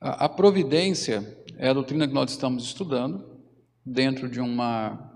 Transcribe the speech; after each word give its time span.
A, 0.00 0.30
providência 0.30 1.36
é 1.58 1.68
a 1.68 1.74
doutrina 1.74 2.08
que 2.08 2.14
nós 2.14 2.30
estamos 2.30 2.64
estudando 2.64 3.22
dentro 3.84 4.30
de 4.30 4.40
uma 4.40 5.12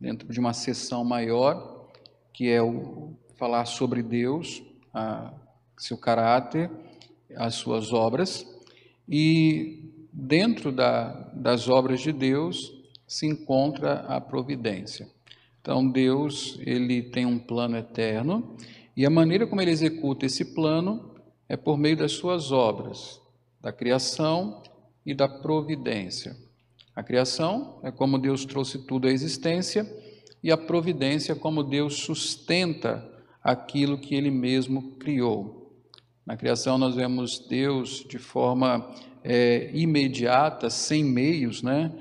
dentro 0.00 0.32
de 0.32 0.40
uma 0.40 0.54
sessão 0.54 1.04
maior 1.04 1.90
que 2.32 2.48
é 2.48 2.62
o 2.62 3.12
falar 3.36 3.66
sobre 3.66 4.02
Deus, 4.02 4.62
a, 4.94 5.34
seu 5.76 5.98
caráter, 5.98 6.70
as 7.36 7.56
suas 7.56 7.92
obras 7.92 8.46
e 9.06 9.92
dentro 10.10 10.72
da, 10.72 11.10
das 11.34 11.68
obras 11.68 12.00
de 12.00 12.10
Deus 12.10 12.72
se 13.06 13.26
encontra 13.26 14.06
a 14.08 14.18
providência. 14.22 15.06
Então 15.60 15.86
Deus 15.86 16.58
ele 16.62 17.02
tem 17.02 17.26
um 17.26 17.38
plano 17.38 17.76
eterno 17.76 18.56
e 18.96 19.04
a 19.04 19.10
maneira 19.10 19.46
como 19.46 19.60
ele 19.60 19.70
executa 19.70 20.24
esse 20.24 20.54
plano 20.54 21.14
é 21.46 21.58
por 21.58 21.76
meio 21.76 21.98
das 21.98 22.12
suas 22.12 22.50
obras, 22.50 23.20
da 23.60 23.72
criação 23.72 24.62
e 25.04 25.14
da 25.14 25.28
providência. 25.28 26.36
A 26.94 27.02
criação 27.02 27.80
é 27.82 27.90
como 27.90 28.18
Deus 28.18 28.44
trouxe 28.44 28.86
tudo 28.86 29.08
à 29.08 29.10
existência 29.10 29.86
e 30.42 30.50
a 30.50 30.56
providência 30.56 31.32
é 31.32 31.36
como 31.36 31.62
Deus 31.62 31.96
sustenta 31.98 33.06
aquilo 33.42 33.98
que 33.98 34.14
ele 34.14 34.30
mesmo 34.30 34.96
criou. 34.96 35.76
Na 36.26 36.36
criação 36.36 36.76
nós 36.76 36.94
vemos 36.94 37.46
Deus 37.48 38.04
de 38.08 38.18
forma 38.18 38.94
é, 39.24 39.70
imediata, 39.72 40.68
sem 40.68 41.02
meios, 41.02 41.62
né? 41.62 41.92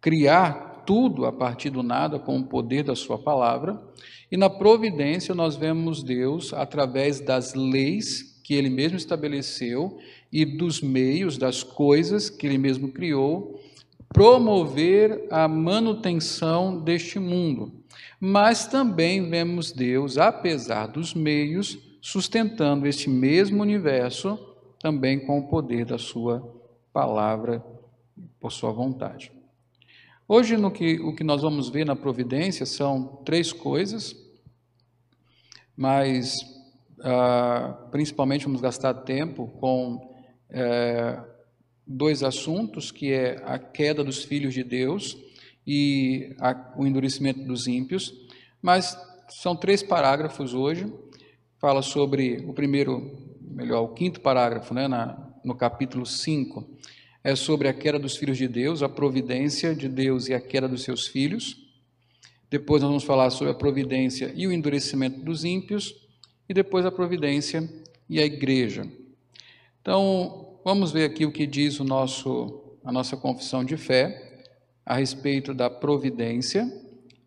criar 0.00 0.82
tudo 0.86 1.26
a 1.26 1.32
partir 1.32 1.70
do 1.70 1.82
nada 1.82 2.18
com 2.18 2.38
o 2.38 2.46
poder 2.46 2.84
da 2.84 2.94
Sua 2.94 3.18
palavra. 3.18 3.82
E 4.30 4.36
na 4.36 4.48
providência 4.48 5.34
nós 5.34 5.56
vemos 5.56 6.02
Deus 6.02 6.52
através 6.52 7.20
das 7.20 7.54
leis 7.54 8.35
que 8.46 8.54
Ele 8.54 8.70
mesmo 8.70 8.96
estabeleceu 8.96 9.98
e 10.30 10.44
dos 10.44 10.80
meios, 10.80 11.36
das 11.36 11.64
coisas 11.64 12.30
que 12.30 12.46
Ele 12.46 12.56
mesmo 12.56 12.92
criou, 12.92 13.60
promover 14.08 15.26
a 15.32 15.48
manutenção 15.48 16.80
deste 16.80 17.18
mundo. 17.18 17.72
Mas 18.20 18.64
também 18.64 19.28
vemos 19.28 19.72
Deus, 19.72 20.16
apesar 20.16 20.86
dos 20.86 21.12
meios, 21.12 21.76
sustentando 22.00 22.86
este 22.86 23.10
mesmo 23.10 23.60
universo 23.62 24.38
também 24.78 25.18
com 25.18 25.40
o 25.40 25.48
poder 25.48 25.84
da 25.84 25.98
sua 25.98 26.40
palavra, 26.92 27.60
por 28.38 28.52
sua 28.52 28.70
vontade. 28.70 29.32
Hoje, 30.28 30.56
no 30.56 30.70
que, 30.70 31.00
o 31.00 31.12
que 31.16 31.24
nós 31.24 31.42
vamos 31.42 31.68
ver 31.68 31.84
na 31.84 31.96
providência 31.96 32.64
são 32.64 33.20
três 33.24 33.52
coisas, 33.52 34.14
mas 35.76 36.55
ah, 37.00 37.88
principalmente 37.90 38.44
vamos 38.44 38.60
gastar 38.60 38.94
tempo 38.94 39.48
com 39.60 40.14
eh, 40.50 41.20
dois 41.86 42.22
assuntos, 42.22 42.90
que 42.90 43.12
é 43.12 43.42
a 43.44 43.58
queda 43.58 44.02
dos 44.02 44.24
filhos 44.24 44.54
de 44.54 44.64
Deus 44.64 45.16
e 45.66 46.34
a, 46.38 46.74
o 46.76 46.86
endurecimento 46.86 47.40
dos 47.44 47.66
ímpios, 47.66 48.12
mas 48.62 48.98
são 49.28 49.54
três 49.54 49.82
parágrafos 49.82 50.54
hoje, 50.54 50.92
fala 51.60 51.82
sobre 51.82 52.44
o 52.46 52.52
primeiro 52.52 53.36
melhor, 53.40 53.82
o 53.82 53.94
quinto 53.94 54.20
parágrafo, 54.20 54.72
né, 54.74 54.88
na, 54.88 55.32
no 55.44 55.54
capítulo 55.54 56.06
5, 56.06 56.68
é 57.22 57.34
sobre 57.34 57.68
a 57.68 57.74
queda 57.74 57.98
dos 57.98 58.16
filhos 58.16 58.38
de 58.38 58.46
Deus, 58.46 58.82
a 58.82 58.88
providência 58.88 59.74
de 59.74 59.88
Deus 59.88 60.28
e 60.28 60.34
a 60.34 60.40
queda 60.40 60.68
dos 60.68 60.84
seus 60.84 61.08
filhos. 61.08 61.56
Depois 62.48 62.82
nós 62.82 62.88
vamos 62.88 63.04
falar 63.04 63.30
sobre 63.30 63.52
a 63.52 63.56
providência 63.56 64.32
e 64.36 64.46
o 64.46 64.52
endurecimento 64.52 65.20
dos 65.20 65.44
ímpios, 65.44 66.05
e 66.48 66.54
depois 66.54 66.84
a 66.86 66.90
providência 66.90 67.68
e 68.08 68.20
a 68.20 68.24
igreja. 68.24 68.86
Então, 69.80 70.58
vamos 70.64 70.92
ver 70.92 71.04
aqui 71.04 71.24
o 71.24 71.32
que 71.32 71.46
diz 71.46 71.78
o 71.80 71.84
nosso, 71.84 72.78
a 72.84 72.90
nossa 72.90 73.16
confissão 73.16 73.64
de 73.64 73.76
fé 73.76 74.44
a 74.84 74.96
respeito 74.96 75.52
da 75.52 75.68
providência 75.68 76.70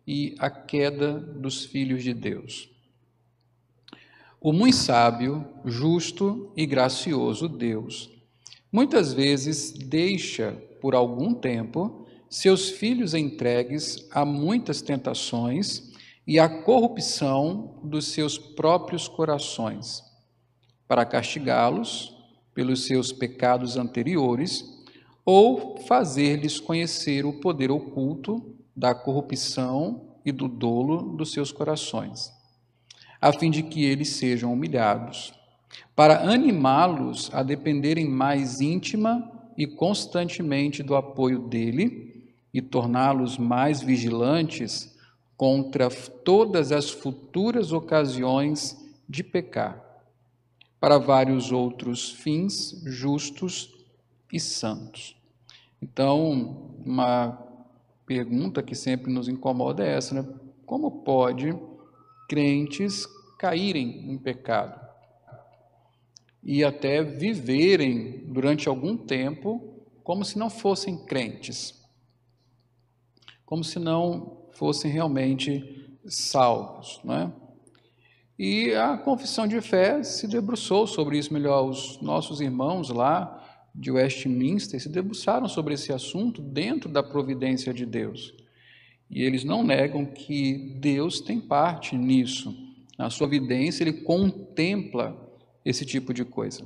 e 0.06 0.34
a 0.38 0.48
queda 0.48 1.18
dos 1.20 1.64
filhos 1.64 2.02
de 2.02 2.14
Deus. 2.14 2.70
O 4.40 4.52
muito 4.52 4.76
sábio, 4.76 5.46
justo 5.66 6.50
e 6.56 6.64
gracioso 6.64 7.46
Deus, 7.46 8.10
muitas 8.72 9.12
vezes 9.12 9.72
deixa 9.72 10.52
por 10.80 10.94
algum 10.94 11.34
tempo 11.34 12.06
seus 12.30 12.70
filhos 12.70 13.12
entregues 13.12 14.08
a 14.10 14.24
muitas 14.24 14.80
tentações 14.80 15.89
e 16.26 16.38
à 16.38 16.48
corrupção 16.48 17.80
dos 17.82 18.06
seus 18.08 18.38
próprios 18.38 19.08
corações, 19.08 20.04
para 20.86 21.04
castigá-los 21.04 22.16
pelos 22.54 22.86
seus 22.86 23.12
pecados 23.12 23.76
anteriores 23.76 24.64
ou 25.24 25.78
fazer-lhes 25.86 26.58
conhecer 26.58 27.24
o 27.24 27.40
poder 27.40 27.70
oculto 27.70 28.54
da 28.74 28.94
corrupção 28.94 30.16
e 30.24 30.32
do 30.32 30.48
dolo 30.48 31.16
dos 31.16 31.32
seus 31.32 31.52
corações 31.52 32.40
a 33.20 33.32
fim 33.32 33.50
de 33.50 33.62
que 33.62 33.84
eles 33.84 34.08
sejam 34.10 34.52
humilhados, 34.52 35.34
para 35.94 36.30
animá-los 36.30 37.30
a 37.34 37.42
dependerem 37.42 38.08
mais 38.08 38.60
íntima 38.60 39.30
e 39.58 39.66
constantemente 39.66 40.82
do 40.82 40.94
apoio 40.96 41.40
dele 41.40 42.32
e 42.52 42.62
torná-los 42.62 43.36
mais 43.36 43.82
vigilantes 43.82 44.89
contra 45.40 45.88
todas 45.88 46.70
as 46.70 46.90
futuras 46.90 47.72
ocasiões 47.72 48.76
de 49.08 49.24
pecar, 49.24 49.82
para 50.78 50.98
vários 50.98 51.50
outros 51.50 52.12
fins 52.12 52.82
justos 52.84 53.74
e 54.30 54.38
santos. 54.38 55.16
Então, 55.80 56.74
uma 56.84 57.42
pergunta 58.04 58.62
que 58.62 58.74
sempre 58.74 59.10
nos 59.10 59.28
incomoda 59.28 59.82
é 59.82 59.96
essa, 59.96 60.14
né? 60.14 60.28
Como 60.66 61.00
pode 61.00 61.58
crentes 62.28 63.06
caírem 63.38 64.12
em 64.12 64.18
pecado 64.18 64.78
e 66.42 66.62
até 66.62 67.02
viverem 67.02 68.26
durante 68.26 68.68
algum 68.68 68.94
tempo 68.94 69.80
como 70.04 70.22
se 70.22 70.38
não 70.38 70.50
fossem 70.50 70.98
crentes, 70.98 71.82
como 73.46 73.64
se 73.64 73.78
não 73.78 74.39
fossem 74.52 74.90
realmente 74.90 75.98
salvos, 76.06 77.00
não 77.04 77.14
é? 77.14 77.32
E 78.38 78.74
a 78.74 78.96
confissão 78.96 79.46
de 79.46 79.60
fé 79.60 80.02
se 80.02 80.26
debruçou 80.26 80.86
sobre 80.86 81.18
isso 81.18 81.32
melhor. 81.32 81.68
Os 81.68 82.00
nossos 82.00 82.40
irmãos 82.40 82.88
lá 82.88 83.36
de 83.74 83.90
Westminster 83.90 84.80
se 84.80 84.88
debruçaram 84.88 85.46
sobre 85.46 85.74
esse 85.74 85.92
assunto 85.92 86.40
dentro 86.40 86.88
da 86.88 87.02
providência 87.02 87.74
de 87.74 87.84
Deus. 87.84 88.34
E 89.10 89.22
eles 89.22 89.44
não 89.44 89.62
negam 89.62 90.06
que 90.06 90.74
Deus 90.80 91.20
tem 91.20 91.38
parte 91.38 91.94
nisso. 91.96 92.56
Na 92.96 93.10
sua 93.10 93.26
evidência, 93.26 93.84
ele 93.84 93.92
contempla 94.04 95.16
esse 95.64 95.84
tipo 95.84 96.14
de 96.14 96.24
coisa. 96.24 96.62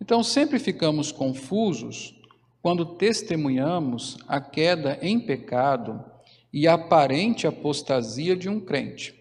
Então, 0.00 0.22
sempre 0.22 0.58
ficamos 0.58 1.10
confusos 1.10 2.14
quando 2.60 2.96
testemunhamos 2.96 4.18
a 4.28 4.40
queda 4.40 4.98
em 5.00 5.18
pecado 5.18 6.04
e 6.52 6.66
aparente 6.66 7.46
apostasia 7.46 8.36
de 8.36 8.48
um 8.48 8.60
crente. 8.60 9.14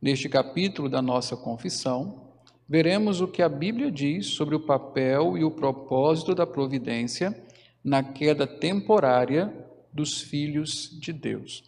Neste 0.00 0.28
capítulo 0.28 0.88
da 0.88 1.00
nossa 1.00 1.36
confissão, 1.36 2.32
veremos 2.68 3.20
o 3.20 3.28
que 3.28 3.42
a 3.42 3.48
Bíblia 3.48 3.90
diz 3.90 4.26
sobre 4.26 4.54
o 4.54 4.60
papel 4.60 5.38
e 5.38 5.44
o 5.44 5.50
propósito 5.50 6.34
da 6.34 6.46
providência 6.46 7.34
na 7.82 8.02
queda 8.02 8.46
temporária 8.46 9.52
dos 9.92 10.20
filhos 10.20 10.90
de 11.00 11.12
Deus. 11.12 11.62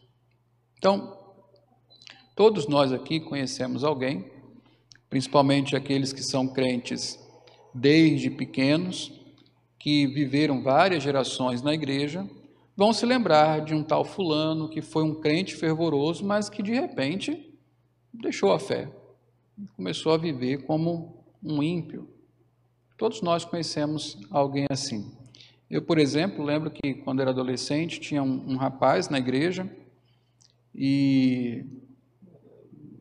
Então, 0.78 1.16
todos 2.34 2.66
nós 2.66 2.92
aqui 2.92 3.20
conhecemos 3.20 3.84
alguém, 3.84 4.30
principalmente 5.09 5.76
aqueles 5.76 6.12
que 6.12 6.22
são 6.22 6.48
crentes 6.48 7.18
desde 7.72 8.30
pequenos, 8.30 9.12
que 9.78 10.06
viveram 10.06 10.62
várias 10.62 11.02
gerações 11.02 11.62
na 11.62 11.72
igreja, 11.72 12.28
vão 12.76 12.92
se 12.92 13.06
lembrar 13.06 13.64
de 13.64 13.74
um 13.74 13.82
tal 13.82 14.04
fulano 14.04 14.68
que 14.68 14.82
foi 14.82 15.02
um 15.02 15.14
crente 15.14 15.56
fervoroso, 15.56 16.24
mas 16.24 16.50
que 16.50 16.62
de 16.62 16.72
repente 16.72 17.52
deixou 18.12 18.52
a 18.52 18.58
fé, 18.58 18.90
começou 19.74 20.12
a 20.12 20.18
viver 20.18 20.64
como 20.64 21.24
um 21.42 21.62
ímpio. 21.62 22.08
Todos 22.98 23.22
nós 23.22 23.44
conhecemos 23.44 24.18
alguém 24.30 24.66
assim. 24.70 25.10
Eu, 25.70 25.82
por 25.82 25.98
exemplo, 25.98 26.44
lembro 26.44 26.70
que 26.70 26.94
quando 26.94 27.20
era 27.20 27.30
adolescente 27.30 27.98
tinha 27.98 28.22
um, 28.22 28.52
um 28.52 28.56
rapaz 28.56 29.08
na 29.08 29.18
igreja 29.18 29.68
e 30.74 31.64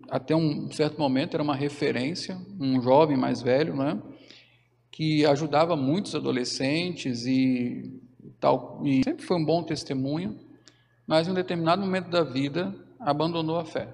até 0.10 0.36
um 0.36 0.72
certo 0.72 0.98
momento 0.98 1.34
era 1.36 1.44
uma 1.44 1.56
referência, 1.56 2.38
um 2.60 2.82
jovem 2.82 3.18
mais 3.18 3.42
velho, 3.42 3.76
né, 3.76 4.02
que 4.92 5.26
ajudava 5.26 5.76
muitos 5.76 6.16
adolescentes 6.16 7.26
e 7.26 8.02
tal, 8.40 8.82
e 8.84 9.04
sempre 9.04 9.26
foi 9.26 9.38
um 9.38 9.46
bom 9.46 9.64
testemunho, 9.64 10.40
mas 11.08 11.28
em 11.28 11.32
um 11.32 11.34
determinado 11.34 11.82
momento 11.82 12.10
da 12.10 12.24
vida 12.24 12.76
abandonou 13.00 13.58
a 13.58 13.66
fé. 13.66 13.88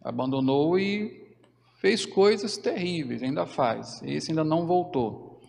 Abandonou 0.00 0.78
e 0.78 1.36
fez 1.76 2.06
coisas 2.06 2.56
terríveis, 2.56 3.22
ainda 3.22 3.46
faz. 3.46 4.00
Esse 4.04 4.30
ainda 4.30 4.44
não 4.44 4.66
voltou. 4.66 5.40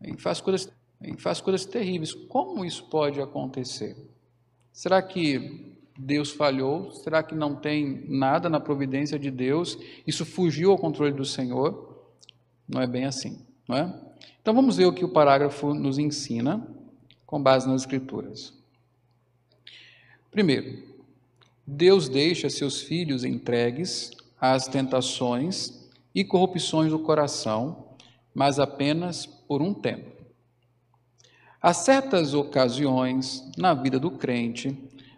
e 0.00 0.16
faz 0.20 0.40
coisas, 0.40 0.72
e 1.02 1.20
faz 1.20 1.40
coisas 1.40 1.66
terríveis. 1.66 2.14
Como 2.14 2.64
isso 2.64 2.84
pode 2.88 3.20
acontecer? 3.20 3.96
Será 4.72 5.02
que 5.02 5.74
Deus 5.98 6.30
falhou? 6.30 6.92
Será 6.92 7.22
que 7.24 7.34
não 7.34 7.56
tem 7.56 8.04
nada 8.08 8.48
na 8.48 8.60
providência 8.60 9.18
de 9.18 9.30
Deus? 9.30 9.76
Isso 10.06 10.24
fugiu 10.24 10.70
ao 10.70 10.78
controle 10.78 11.12
do 11.12 11.24
Senhor? 11.24 12.06
Não 12.68 12.80
é 12.80 12.86
bem 12.86 13.04
assim, 13.04 13.44
não 13.68 13.76
é? 13.76 14.00
Então 14.40 14.54
vamos 14.54 14.76
ver 14.76 14.86
o 14.86 14.92
que 14.92 15.04
o 15.04 15.08
parágrafo 15.08 15.74
nos 15.74 15.98
ensina 15.98 16.64
com 17.28 17.42
base 17.42 17.68
nas 17.68 17.82
Escrituras. 17.82 18.54
Primeiro, 20.30 20.82
Deus 21.66 22.08
deixa 22.08 22.48
seus 22.48 22.80
filhos 22.80 23.22
entregues 23.22 24.12
às 24.40 24.66
tentações 24.66 25.86
e 26.14 26.24
corrupções 26.24 26.90
do 26.90 26.98
coração, 26.98 27.84
mas 28.34 28.58
apenas 28.58 29.26
por 29.26 29.60
um 29.60 29.74
tempo. 29.74 30.10
Há 31.60 31.74
certas 31.74 32.32
ocasiões 32.32 33.44
na 33.58 33.74
vida 33.74 34.00
do 34.00 34.12
crente 34.12 34.74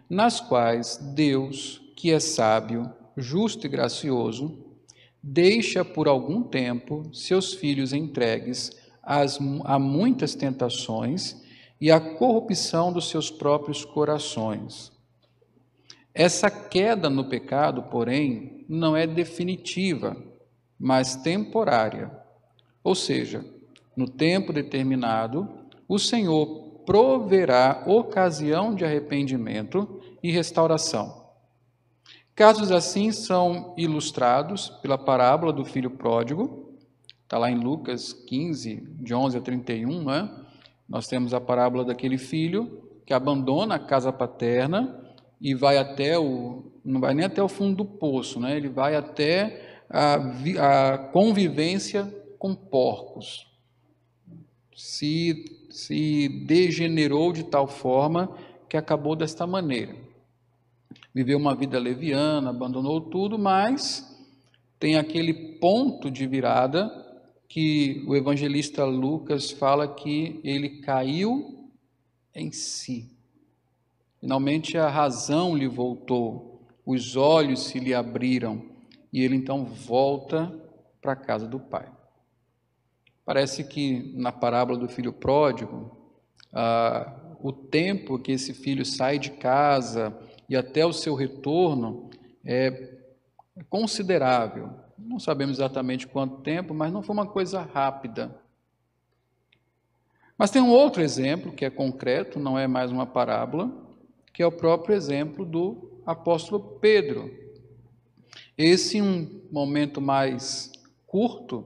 nas 0.09 0.41
quais 0.41 0.97
Deus, 1.15 1.81
que 1.95 2.11
é 2.11 2.19
sábio, 2.19 2.91
justo 3.15 3.65
e 3.65 3.69
gracioso, 3.69 4.59
deixa 5.23 5.85
por 5.85 6.09
algum 6.09 6.43
tempo 6.43 7.09
seus 7.13 7.53
filhos 7.53 7.93
entregues 7.93 8.69
às, 9.01 9.39
a 9.63 9.79
muitas 9.79 10.35
tentações 10.35 11.40
e 11.81 11.89
à 11.89 11.99
corrupção 11.99 12.93
dos 12.93 13.09
seus 13.09 13.31
próprios 13.31 13.83
corações. 13.83 14.91
Essa 16.13 16.51
queda 16.51 17.09
no 17.09 17.27
pecado, 17.27 17.83
porém, 17.83 18.63
não 18.69 18.95
é 18.95 19.07
definitiva, 19.07 20.15
mas 20.79 21.15
temporária. 21.15 22.11
Ou 22.83 22.93
seja, 22.93 23.43
no 23.95 24.07
tempo 24.07 24.53
determinado, 24.53 25.49
o 25.87 25.97
Senhor 25.97 26.83
proverá 26.85 27.83
ocasião 27.87 28.75
de 28.75 28.85
arrependimento 28.85 30.01
e 30.21 30.31
restauração. 30.31 31.21
Casos 32.35 32.71
assim 32.71 33.11
são 33.11 33.73
ilustrados 33.77 34.69
pela 34.81 34.97
parábola 34.97 35.51
do 35.51 35.65
filho 35.65 35.91
pródigo, 35.91 36.75
está 37.23 37.37
lá 37.37 37.51
em 37.51 37.59
Lucas 37.59 38.13
15, 38.13 38.87
de 38.99 39.13
11 39.13 39.37
a 39.37 39.41
31, 39.41 40.03
né? 40.03 40.29
Nós 40.91 41.07
temos 41.07 41.33
a 41.33 41.39
parábola 41.39 41.85
daquele 41.85 42.17
filho 42.17 42.83
que 43.05 43.13
abandona 43.13 43.75
a 43.75 43.79
casa 43.79 44.11
paterna 44.11 45.01
e 45.39 45.55
vai 45.55 45.77
até 45.77 46.19
o, 46.19 46.71
não 46.85 46.99
vai 46.99 47.13
nem 47.13 47.25
até 47.25 47.41
o 47.41 47.47
fundo 47.47 47.77
do 47.77 47.85
poço, 47.85 48.39
né? 48.39 48.55
Ele 48.55 48.69
vai 48.69 48.95
até 48.95 49.81
a, 49.89 50.93
a 50.93 50.97
convivência 50.97 52.13
com 52.37 52.53
porcos. 52.53 53.47
Se, 54.75 55.65
se 55.69 56.27
degenerou 56.45 57.31
de 57.31 57.43
tal 57.43 57.67
forma 57.67 58.35
que 58.69 58.75
acabou 58.75 59.15
desta 59.15 59.47
maneira 59.47 59.95
viveu 61.13 61.37
uma 61.37 61.55
vida 61.55 61.77
leviana, 61.77 62.49
abandonou 62.49 63.01
tudo, 63.01 63.37
mas 63.37 64.07
tem 64.79 64.97
aquele 64.97 65.33
ponto 65.59 66.09
de 66.09 66.25
virada 66.25 66.89
que 67.51 68.01
o 68.07 68.15
evangelista 68.15 68.85
Lucas 68.85 69.51
fala 69.51 69.85
que 69.85 70.39
ele 70.41 70.79
caiu 70.79 71.69
em 72.33 72.49
si. 72.49 73.11
Finalmente 74.21 74.77
a 74.77 74.87
razão 74.87 75.53
lhe 75.53 75.67
voltou, 75.67 76.61
os 76.85 77.17
olhos 77.17 77.63
se 77.63 77.77
lhe 77.77 77.93
abriram 77.93 78.63
e 79.11 79.21
ele 79.21 79.35
então 79.35 79.65
volta 79.65 80.49
para 81.01 81.11
a 81.11 81.15
casa 81.17 81.45
do 81.45 81.59
pai. 81.59 81.91
Parece 83.25 83.65
que 83.65 84.13
na 84.15 84.31
parábola 84.31 84.79
do 84.79 84.87
filho 84.87 85.11
pródigo, 85.11 85.91
ah, 86.53 87.35
o 87.41 87.51
tempo 87.51 88.17
que 88.17 88.31
esse 88.31 88.53
filho 88.53 88.85
sai 88.85 89.19
de 89.19 89.31
casa, 89.31 90.17
e 90.47 90.55
até 90.55 90.85
o 90.85 90.93
seu 90.93 91.15
retorno 91.15 92.09
é 92.45 92.97
considerável. 93.69 94.69
Não 95.05 95.19
sabemos 95.19 95.57
exatamente 95.57 96.07
quanto 96.07 96.41
tempo, 96.41 96.73
mas 96.73 96.91
não 96.91 97.01
foi 97.01 97.13
uma 97.13 97.25
coisa 97.25 97.61
rápida. 97.61 98.35
Mas 100.37 100.49
tem 100.49 100.61
um 100.61 100.71
outro 100.71 101.01
exemplo 101.01 101.51
que 101.51 101.65
é 101.65 101.69
concreto, 101.69 102.39
não 102.39 102.57
é 102.57 102.67
mais 102.67 102.91
uma 102.91 103.05
parábola, 103.05 103.71
que 104.33 104.41
é 104.41 104.45
o 104.45 104.51
próprio 104.51 104.95
exemplo 104.95 105.45
do 105.45 106.01
apóstolo 106.05 106.79
Pedro. 106.79 107.31
Esse 108.57 109.01
um 109.01 109.41
momento 109.51 110.01
mais 110.01 110.71
curto, 111.05 111.65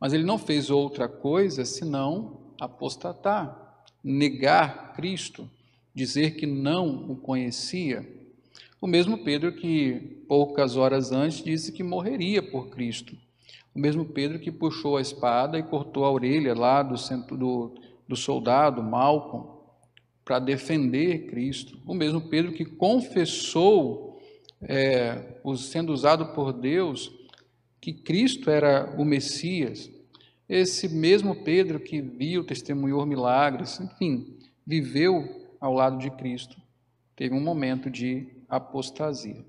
mas 0.00 0.12
ele 0.12 0.24
não 0.24 0.38
fez 0.38 0.70
outra 0.70 1.08
coisa 1.08 1.64
senão 1.64 2.38
apostatar, 2.60 3.84
negar 4.02 4.92
Cristo 4.94 5.48
dizer 5.94 6.36
que 6.36 6.46
não 6.46 7.10
o 7.10 7.16
conhecia. 7.16 8.08
O 8.80 8.86
mesmo 8.86 9.18
Pedro 9.18 9.52
que 9.52 10.22
poucas 10.28 10.76
horas 10.76 11.10
antes 11.10 11.42
disse 11.42 11.72
que 11.72 11.82
morreria 11.82 12.42
por 12.42 12.68
Cristo. 12.68 13.16
O 13.74 13.78
mesmo 13.78 14.04
Pedro 14.04 14.38
que 14.38 14.52
puxou 14.52 14.96
a 14.96 15.00
espada 15.00 15.58
e 15.58 15.62
cortou 15.62 16.04
a 16.04 16.10
orelha 16.10 16.54
lá 16.54 16.82
do, 16.82 16.96
centro, 16.96 17.36
do, 17.36 17.74
do 18.06 18.14
soldado 18.14 18.82
Malcolm 18.82 19.58
para 20.24 20.38
defender 20.38 21.26
Cristo. 21.26 21.78
O 21.86 21.94
mesmo 21.94 22.20
Pedro 22.20 22.52
que 22.52 22.64
confessou, 22.64 24.20
é, 24.62 25.40
sendo 25.56 25.92
usado 25.92 26.26
por 26.26 26.52
Deus, 26.52 27.12
que 27.80 27.92
Cristo 27.92 28.50
era 28.50 28.94
o 28.96 29.04
Messias. 29.04 29.90
Esse 30.48 30.88
mesmo 30.88 31.42
Pedro 31.42 31.80
que 31.80 32.00
viu, 32.00 32.44
testemunhou 32.44 33.04
milagres, 33.04 33.80
enfim, 33.80 34.36
viveu 34.66 35.48
ao 35.60 35.72
lado 35.72 35.98
de 35.98 36.10
Cristo, 36.10 36.56
teve 37.16 37.34
um 37.34 37.40
momento 37.40 37.90
de 37.90 38.37
apostasia. 38.48 39.44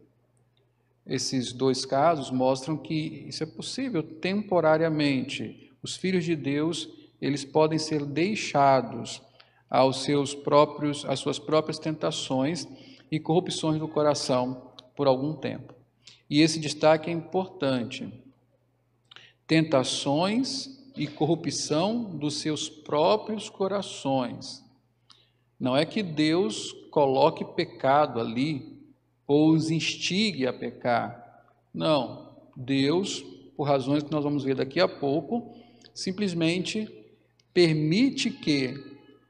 Esses 1.06 1.52
dois 1.52 1.86
casos 1.86 2.30
mostram 2.30 2.78
que 2.78 3.26
isso 3.28 3.42
é 3.42 3.46
possível 3.46 4.04
temporariamente. 4.04 5.72
Os 5.82 5.96
filhos 5.96 6.24
de 6.24 6.36
Deus, 6.36 6.88
eles 7.20 7.44
podem 7.44 7.80
ser 7.80 8.06
deixados 8.06 9.22
aos 9.70 10.04
seus 10.04 10.36
próprios, 10.36 11.06
às 11.06 11.20
suas 11.20 11.40
próprias 11.40 11.80
tentações 11.80 12.68
e 13.12 13.20
corrupções 13.20 13.80
do 13.80 13.88
coração 13.88 14.72
por 14.96 15.08
algum 15.08 15.34
tempo. 15.34 15.74
E 16.30 16.42
esse 16.42 16.60
destaque 16.60 17.10
é 17.10 17.14
importante. 17.14 18.08
Tentações 19.48 20.78
e 20.96 21.08
corrupção 21.08 22.04
dos 22.04 22.36
seus 22.36 22.70
próprios 22.70 23.50
corações. 23.50 24.64
Não 25.60 25.76
é 25.76 25.86
que 25.86 26.04
Deus 26.04 26.72
coloque 26.92 27.44
pecado 27.44 28.20
ali 28.20 28.79
ou 29.30 29.52
os 29.52 29.70
instigue 29.70 30.48
a 30.48 30.52
pecar. 30.52 31.44
Não. 31.72 32.30
Deus, 32.58 33.24
por 33.56 33.68
razões 33.68 34.02
que 34.02 34.12
nós 34.12 34.24
vamos 34.24 34.44
ver 34.44 34.56
daqui 34.56 34.80
a 34.80 34.88
pouco, 34.88 35.54
simplesmente 35.94 36.90
permite 37.54 38.32
que 38.32 38.74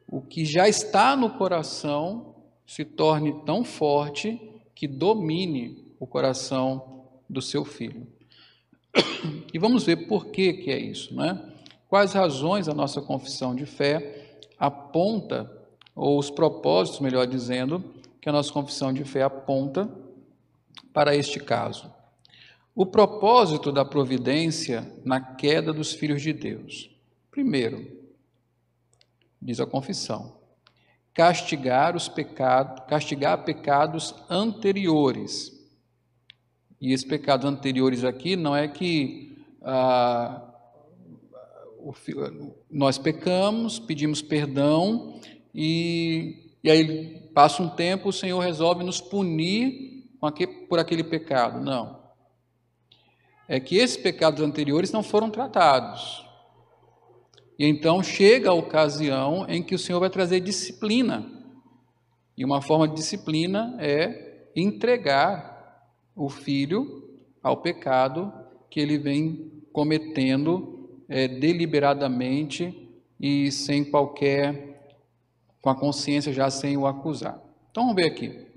o 0.10 0.22
que 0.22 0.46
já 0.46 0.70
está 0.70 1.18
no 1.18 1.32
coração 1.32 2.34
se 2.66 2.86
torne 2.86 3.44
tão 3.46 3.66
forte 3.66 4.40
que 4.74 4.88
domine 4.88 5.94
o 6.00 6.08
coração 6.08 7.04
do 7.30 7.42
seu 7.42 7.66
filho. 7.66 8.08
E 9.54 9.60
vamos 9.60 9.84
ver 9.84 10.08
por 10.08 10.28
que, 10.28 10.54
que 10.54 10.72
é 10.72 10.80
isso, 10.80 11.14
né? 11.14 11.44
Quais 11.90 12.14
razões 12.14 12.70
a 12.70 12.74
nossa 12.74 13.02
confissão 13.02 13.54
de 13.54 13.66
fé 13.66 14.40
aponta 14.58 15.52
ou 15.94 16.18
os 16.18 16.30
propósitos, 16.30 17.02
melhor 17.02 17.28
dizendo, 17.28 17.84
que 18.22 18.30
a 18.30 18.32
nossa 18.32 18.52
confissão 18.52 18.92
de 18.92 19.04
fé 19.04 19.24
aponta 19.24 19.90
para 20.94 21.16
este 21.16 21.40
caso. 21.40 21.92
O 22.76 22.86
propósito 22.86 23.72
da 23.72 23.84
providência 23.84 24.92
na 25.04 25.20
queda 25.20 25.74
dos 25.74 25.94
filhos 25.94 26.22
de 26.22 26.34
Deus. 26.34 26.90
Primeiro, 27.32 28.00
diz 29.42 29.60
a 29.60 29.66
confissão, 29.66 30.38
castigar 31.14 31.96
os 31.96 32.08
pecados, 32.08 32.84
castigar 32.88 33.44
pecados 33.44 34.16
anteriores. 34.30 35.58
E 36.80 36.94
esses 36.94 37.06
pecados 37.06 37.46
anteriores 37.46 38.04
aqui 38.04 38.36
não 38.36 38.56
é 38.56 38.68
que 38.68 39.38
ah, 39.62 40.50
nós 42.70 42.98
pecamos, 42.98 43.80
pedimos 43.80 44.22
perdão 44.22 45.20
e, 45.54 46.49
e 46.64 46.70
aí 46.70 47.30
passa 47.34 47.64
um 47.64 47.70
tempo, 47.70 48.10
o 48.10 48.14
Senhor 48.14 48.40
resolve 48.40 48.84
nos 48.84 49.00
punir 49.00 50.08
por 50.68 50.80
aquele 50.80 51.04
pecado. 51.04 51.60
Não. 51.62 52.00
É 53.48 53.60
que 53.60 53.78
esses 53.78 53.98
pecados 53.98 54.42
anteriores 54.42 54.92
não 54.92 55.02
foram 55.02 55.30
tratados. 55.30 56.26
E 57.58 57.66
então 57.66 58.04
chega 58.04 58.50
a 58.50 58.54
ocasião 58.54 59.46
em 59.50 59.64
que 59.64 59.76
o 59.76 59.80
Senhor 59.80 60.00
vai 60.00 60.10
trazer 60.10 60.40
disciplina. 60.40 61.26
E 62.38 62.46
uma 62.46 62.62
forma 62.62 62.88
de 62.88 62.96
disciplina 62.96 63.76
é 63.80 64.50
entregar 64.56 65.84
o 66.16 66.30
filho 66.30 67.04
ao 67.42 67.58
pecado 67.58 68.32
que 68.70 68.80
ele 68.80 68.98
vem 68.98 69.52
cometendo 69.74 71.04
é, 71.08 71.28
deliberadamente 71.28 72.90
e 73.20 73.52
sem 73.52 73.84
qualquer, 73.84 74.79
com 75.62 75.70
a 75.70 75.76
consciência 75.76 76.32
já 76.32 76.50
sem 76.50 76.78
o 76.78 76.88
acusar. 76.88 77.42
Então 77.72 77.84
vamos 77.84 77.96
ver 77.96 78.08
aqui. 78.08 78.48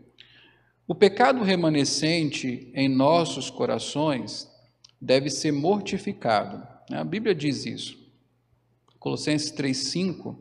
O 0.87 0.95
pecado 0.95 1.43
remanescente 1.43 2.71
em 2.75 2.89
nossos 2.89 3.51
corações 3.51 4.51
deve 5.01 5.31
ser 5.31 5.53
mortificado. 5.53 6.67
Né? 6.89 6.99
A 6.99 7.05
Bíblia 7.05 7.35
diz 7.35 7.67
isso. 7.67 7.99
Colossenses 8.99 9.53
3,5, 9.53 10.37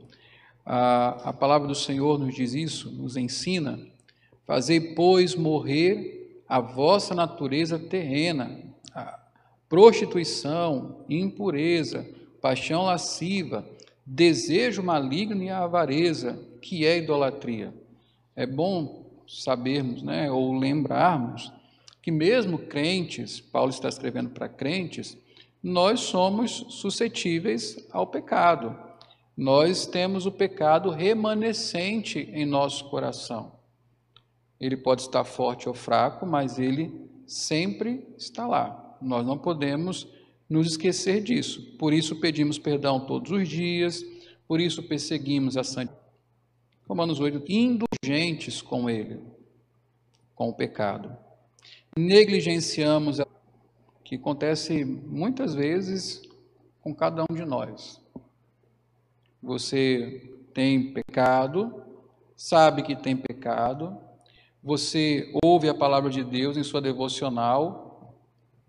a, 0.65 1.29
a 1.29 1.33
palavra 1.33 1.67
do 1.67 1.75
Senhor 1.75 2.19
nos 2.19 2.35
diz 2.35 2.53
isso, 2.53 2.91
nos 2.91 3.17
ensina. 3.17 3.79
Fazei, 4.45 4.93
pois, 4.93 5.35
morrer 5.35 6.43
a 6.47 6.59
vossa 6.59 7.15
natureza 7.15 7.79
terrena, 7.79 8.61
prostituição, 9.69 11.05
impureza, 11.07 12.05
paixão 12.41 12.83
lasciva, 12.83 13.65
desejo 14.13 14.83
maligno 14.83 15.41
e 15.41 15.49
avareza, 15.49 16.37
que 16.61 16.85
é 16.85 16.97
idolatria. 16.97 17.73
É 18.35 18.45
bom 18.45 19.23
sabermos, 19.25 20.03
né, 20.03 20.29
ou 20.29 20.53
lembrarmos 20.53 21.49
que 22.01 22.11
mesmo 22.11 22.57
crentes, 22.57 23.39
Paulo 23.39 23.69
está 23.69 23.87
escrevendo 23.87 24.31
para 24.31 24.49
crentes, 24.49 25.17
nós 25.63 26.01
somos 26.01 26.65
suscetíveis 26.69 27.87
ao 27.89 28.05
pecado. 28.05 28.77
Nós 29.37 29.85
temos 29.85 30.25
o 30.25 30.31
pecado 30.31 30.89
remanescente 30.89 32.19
em 32.33 32.45
nosso 32.45 32.89
coração. 32.89 33.53
Ele 34.59 34.75
pode 34.75 35.03
estar 35.03 35.23
forte 35.23 35.69
ou 35.69 35.73
fraco, 35.73 36.25
mas 36.25 36.59
ele 36.59 37.09
sempre 37.25 38.05
está 38.17 38.45
lá. 38.45 38.97
Nós 39.01 39.25
não 39.25 39.37
podemos 39.37 40.05
nos 40.51 40.67
esquecer 40.67 41.23
disso. 41.23 41.61
Por 41.79 41.93
isso 41.93 42.17
pedimos 42.17 42.59
perdão 42.59 42.99
todos 42.99 43.31
os 43.31 43.47
dias, 43.47 44.05
por 44.45 44.59
isso 44.59 44.83
perseguimos 44.83 45.55
a 45.55 45.63
santidade. 45.63 45.97
Romanos 46.85 47.21
8, 47.21 47.49
indulgentes 47.49 48.61
com 48.61 48.89
ele, 48.89 49.21
com 50.35 50.49
o 50.49 50.53
pecado. 50.53 51.15
Negligenciamos 51.97 53.21
que 54.03 54.15
acontece 54.15 54.83
muitas 54.83 55.55
vezes 55.55 56.21
com 56.81 56.93
cada 56.93 57.23
um 57.23 57.33
de 57.33 57.45
nós. 57.45 58.01
Você 59.41 60.35
tem 60.53 60.91
pecado, 60.91 61.81
sabe 62.35 62.83
que 62.83 62.93
tem 62.93 63.15
pecado, 63.15 63.97
você 64.61 65.31
ouve 65.41 65.69
a 65.69 65.73
palavra 65.73 66.09
de 66.09 66.25
Deus 66.25 66.57
em 66.57 66.63
sua 66.63 66.81
devocional, 66.81 67.90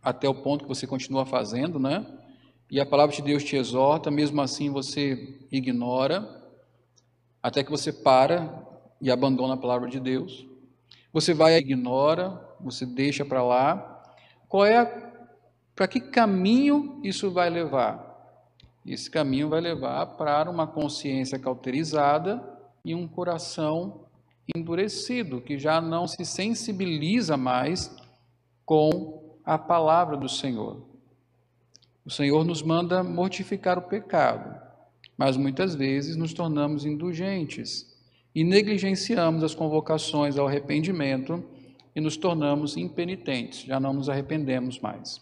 até 0.03 0.29
o 0.29 0.35
ponto 0.35 0.65
que 0.65 0.69
você 0.69 0.87
continua 0.87 1.25
fazendo, 1.25 1.79
né? 1.79 2.05
E 2.71 2.81
a 2.81 2.87
palavra 2.87 3.15
de 3.15 3.23
Deus 3.23 3.45
te 3.45 3.55
exorta, 3.57 4.11
mesmo 4.11 4.41
assim 4.41 4.71
você 4.71 5.39
ignora, 5.53 6.27
até 7.43 7.63
que 7.63 7.71
você 7.71 7.93
para 7.93 8.67
e 9.01 9.11
abandona 9.11 9.55
a 9.55 9.59
palavra 9.59 9.89
de 9.89 10.01
Deus. 10.01 10.47
Você 11.13 11.35
vai 11.35 11.55
e 11.55 11.59
ignora, 11.59 12.41
você 12.61 12.87
deixa 12.87 13.25
para 13.25 13.43
lá. 13.43 14.03
Qual 14.49 14.65
é 14.65 15.13
para 15.75 15.87
que 15.87 16.01
caminho 16.01 17.01
isso 17.05 17.31
vai 17.31 17.51
levar? 17.51 18.11
Esse 18.87 19.11
caminho 19.11 19.49
vai 19.49 19.61
levar 19.61 20.07
para 20.07 20.51
uma 20.51 20.67
consciência 20.67 21.39
cauterizada 21.39 22.43
e 22.85 22.95
um 22.95 23.07
coração 23.07 24.07
endurecido, 24.57 25.41
que 25.41 25.59
já 25.59 25.81
não 25.81 26.09
se 26.09 26.25
sensibiliza 26.25 27.37
mais 27.37 27.95
com 28.65 29.22
a 29.45 29.59
palavra 29.59 30.17
do 30.17 30.29
Senhor. 30.29 30.83
O 32.05 32.11
Senhor 32.11 32.45
nos 32.45 32.63
manda 32.63 33.03
mortificar 33.03 33.79
o 33.79 33.83
pecado, 33.83 34.61
mas 35.17 35.37
muitas 35.37 35.75
vezes 35.75 36.17
nos 36.17 36.33
tornamos 36.33 36.85
indulgentes 36.85 37.87
e 38.35 38.43
negligenciamos 38.43 39.45
as 39.45 39.55
convocações 39.55 40.37
ao 40.37 40.49
arrependimento 40.49 41.45
e 41.95 42.01
nos 42.01 42.17
tornamos 42.17 42.77
impenitentes, 42.77 43.63
já 43.63 43.79
não 43.79 43.93
nos 43.93 44.09
arrependemos 44.09 44.81
mais. 44.81 45.21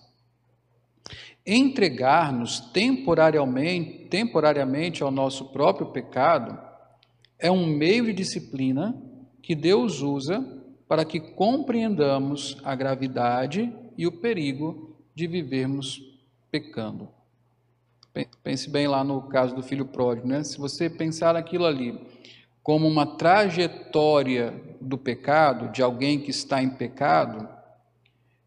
Entregar-nos 1.45 2.61
temporariamente, 2.61 4.07
temporariamente 4.09 5.03
ao 5.03 5.11
nosso 5.11 5.47
próprio 5.47 5.89
pecado 5.89 6.59
é 7.39 7.51
um 7.51 7.67
meio 7.67 8.05
de 8.05 8.13
disciplina 8.13 8.95
que 9.43 9.55
Deus 9.55 10.03
usa 10.03 10.47
para 10.87 11.05
que 11.05 11.19
compreendamos 11.19 12.59
a 12.63 12.75
gravidade 12.75 13.73
e 14.01 14.07
o 14.07 14.13
perigo 14.13 14.97
de 15.15 15.27
vivermos 15.27 16.01
pecando. 16.51 17.07
Pense 18.43 18.71
bem 18.71 18.89
lá 18.89 19.05
no 19.05 19.21
caso 19.29 19.55
do 19.55 19.63
filho 19.63 19.85
pródigo, 19.85 20.27
né? 20.27 20.43
Se 20.43 20.57
você 20.57 20.89
pensar 20.89 21.37
aquilo 21.37 21.67
ali 21.67 22.01
como 22.63 22.89
uma 22.89 23.05
trajetória 23.19 24.59
do 24.81 24.97
pecado, 24.97 25.71
de 25.71 25.83
alguém 25.83 26.19
que 26.19 26.31
está 26.31 26.63
em 26.63 26.71
pecado, 26.71 27.47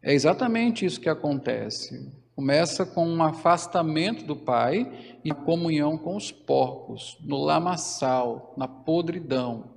é 0.02 0.12
exatamente 0.12 0.84
isso 0.84 1.00
que 1.00 1.08
acontece. 1.08 2.12
Começa 2.34 2.84
com 2.84 3.06
um 3.06 3.22
afastamento 3.22 4.24
do 4.24 4.34
pai 4.34 5.20
e 5.22 5.30
comunhão 5.30 5.96
com 5.96 6.16
os 6.16 6.32
porcos, 6.32 7.16
no 7.20 7.36
lamaçal, 7.36 8.54
na 8.56 8.66
podridão. 8.66 9.70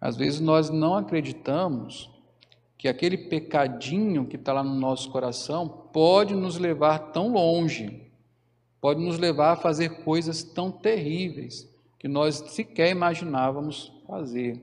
Às 0.00 0.16
vezes 0.16 0.38
nós 0.38 0.70
não 0.70 0.94
acreditamos 0.94 2.14
que 2.78 2.88
aquele 2.88 3.16
pecadinho 3.16 4.26
que 4.26 4.36
está 4.36 4.52
lá 4.52 4.62
no 4.62 4.74
nosso 4.74 5.10
coração 5.10 5.68
pode 5.68 6.34
nos 6.34 6.58
levar 6.58 6.98
tão 7.12 7.32
longe, 7.32 8.02
pode 8.80 9.00
nos 9.00 9.18
levar 9.18 9.52
a 9.52 9.56
fazer 9.56 10.02
coisas 10.02 10.42
tão 10.42 10.70
terríveis 10.70 11.68
que 11.98 12.08
nós 12.08 12.36
sequer 12.48 12.90
imaginávamos 12.90 13.92
fazer. 14.06 14.62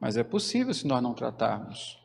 Mas 0.00 0.16
é 0.16 0.24
possível 0.24 0.72
se 0.74 0.86
nós 0.86 1.02
não 1.02 1.14
tratarmos. 1.14 1.98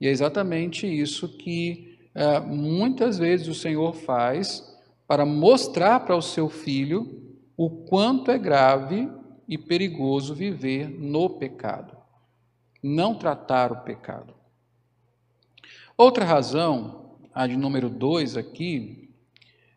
E 0.00 0.06
é 0.06 0.10
exatamente 0.10 0.86
isso 0.86 1.28
que 1.28 1.98
é, 2.14 2.40
muitas 2.40 3.18
vezes 3.18 3.48
o 3.48 3.54
Senhor 3.54 3.94
faz 3.94 4.76
para 5.06 5.24
mostrar 5.24 6.00
para 6.00 6.16
o 6.16 6.22
seu 6.22 6.48
filho 6.48 7.22
o 7.56 7.70
quanto 7.70 8.30
é 8.30 8.38
grave 8.38 9.08
e 9.48 9.56
perigoso 9.56 10.34
viver 10.34 10.88
no 10.88 11.30
pecado, 11.30 11.96
não 12.82 13.14
tratar 13.14 13.70
o 13.70 13.82
pecado. 13.82 14.34
Outra 15.96 16.24
razão, 16.24 17.16
a 17.32 17.46
de 17.46 17.56
número 17.56 17.88
dois 17.88 18.36
aqui, 18.36 19.10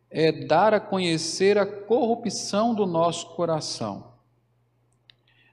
é 0.09 0.31
dar 0.31 0.73
a 0.73 0.79
conhecer 0.79 1.57
a 1.57 1.65
corrupção 1.65 2.73
do 2.73 2.85
nosso 2.85 3.35
coração. 3.35 4.13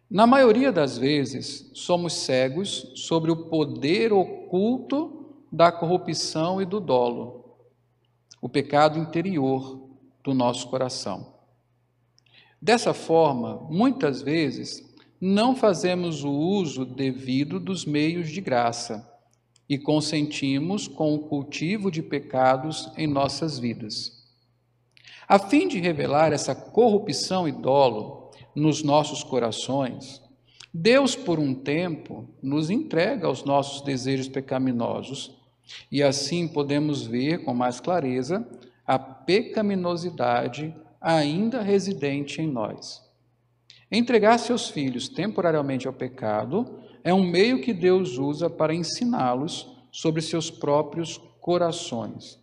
Na 0.09 0.26
maioria 0.26 0.71
das 0.71 0.97
vezes, 0.97 1.71
somos 1.75 2.12
cegos 2.12 2.92
sobre 2.94 3.30
o 3.30 3.47
poder 3.47 4.12
oculto 4.12 5.35
da 5.50 5.73
corrupção 5.73 6.62
e 6.62 6.64
do 6.64 6.80
dolo, 6.80 7.56
o 8.40 8.49
pecado 8.49 8.99
interior 8.99 9.88
do 10.23 10.32
nosso 10.32 10.68
coração. 10.68 11.35
Dessa 12.61 12.94
forma, 12.94 13.66
muitas 13.71 14.23
vezes, 14.23 14.91
não 15.25 15.55
fazemos 15.55 16.25
o 16.25 16.33
uso 16.33 16.85
devido 16.85 17.61
dos 17.61 17.87
meios 17.87 18.29
de 18.29 18.41
graça 18.41 19.09
e 19.69 19.79
consentimos 19.79 20.88
com 20.88 21.14
o 21.14 21.21
cultivo 21.29 21.93
de 21.93 22.02
pecados 22.02 22.91
em 22.97 23.07
nossas 23.07 23.57
vidas. 23.57 24.21
A 25.29 25.38
fim 25.38 25.69
de 25.69 25.79
revelar 25.79 26.33
essa 26.33 26.57
corrupção 26.57 27.47
e 27.47 27.52
dolo 27.52 28.33
nos 28.52 28.83
nossos 28.83 29.23
corações, 29.23 30.21
Deus, 30.75 31.14
por 31.14 31.38
um 31.38 31.55
tempo, 31.55 32.29
nos 32.43 32.69
entrega 32.69 33.29
aos 33.29 33.45
nossos 33.45 33.83
desejos 33.83 34.26
pecaminosos 34.26 35.38
e 35.88 36.02
assim 36.02 36.49
podemos 36.49 37.07
ver 37.07 37.45
com 37.45 37.55
mais 37.55 37.79
clareza 37.79 38.45
a 38.85 38.99
pecaminosidade 38.99 40.75
ainda 41.00 41.62
residente 41.62 42.43
em 42.43 42.49
nós. 42.49 43.12
Entregar 43.94 44.38
seus 44.38 44.70
filhos 44.70 45.06
temporariamente 45.06 45.87
ao 45.87 45.92
pecado 45.92 46.78
é 47.04 47.12
um 47.12 47.22
meio 47.22 47.61
que 47.61 47.75
Deus 47.75 48.16
usa 48.16 48.49
para 48.49 48.75
ensiná-los 48.75 49.70
sobre 49.90 50.22
seus 50.22 50.50
próprios 50.50 51.18
corações. 51.42 52.40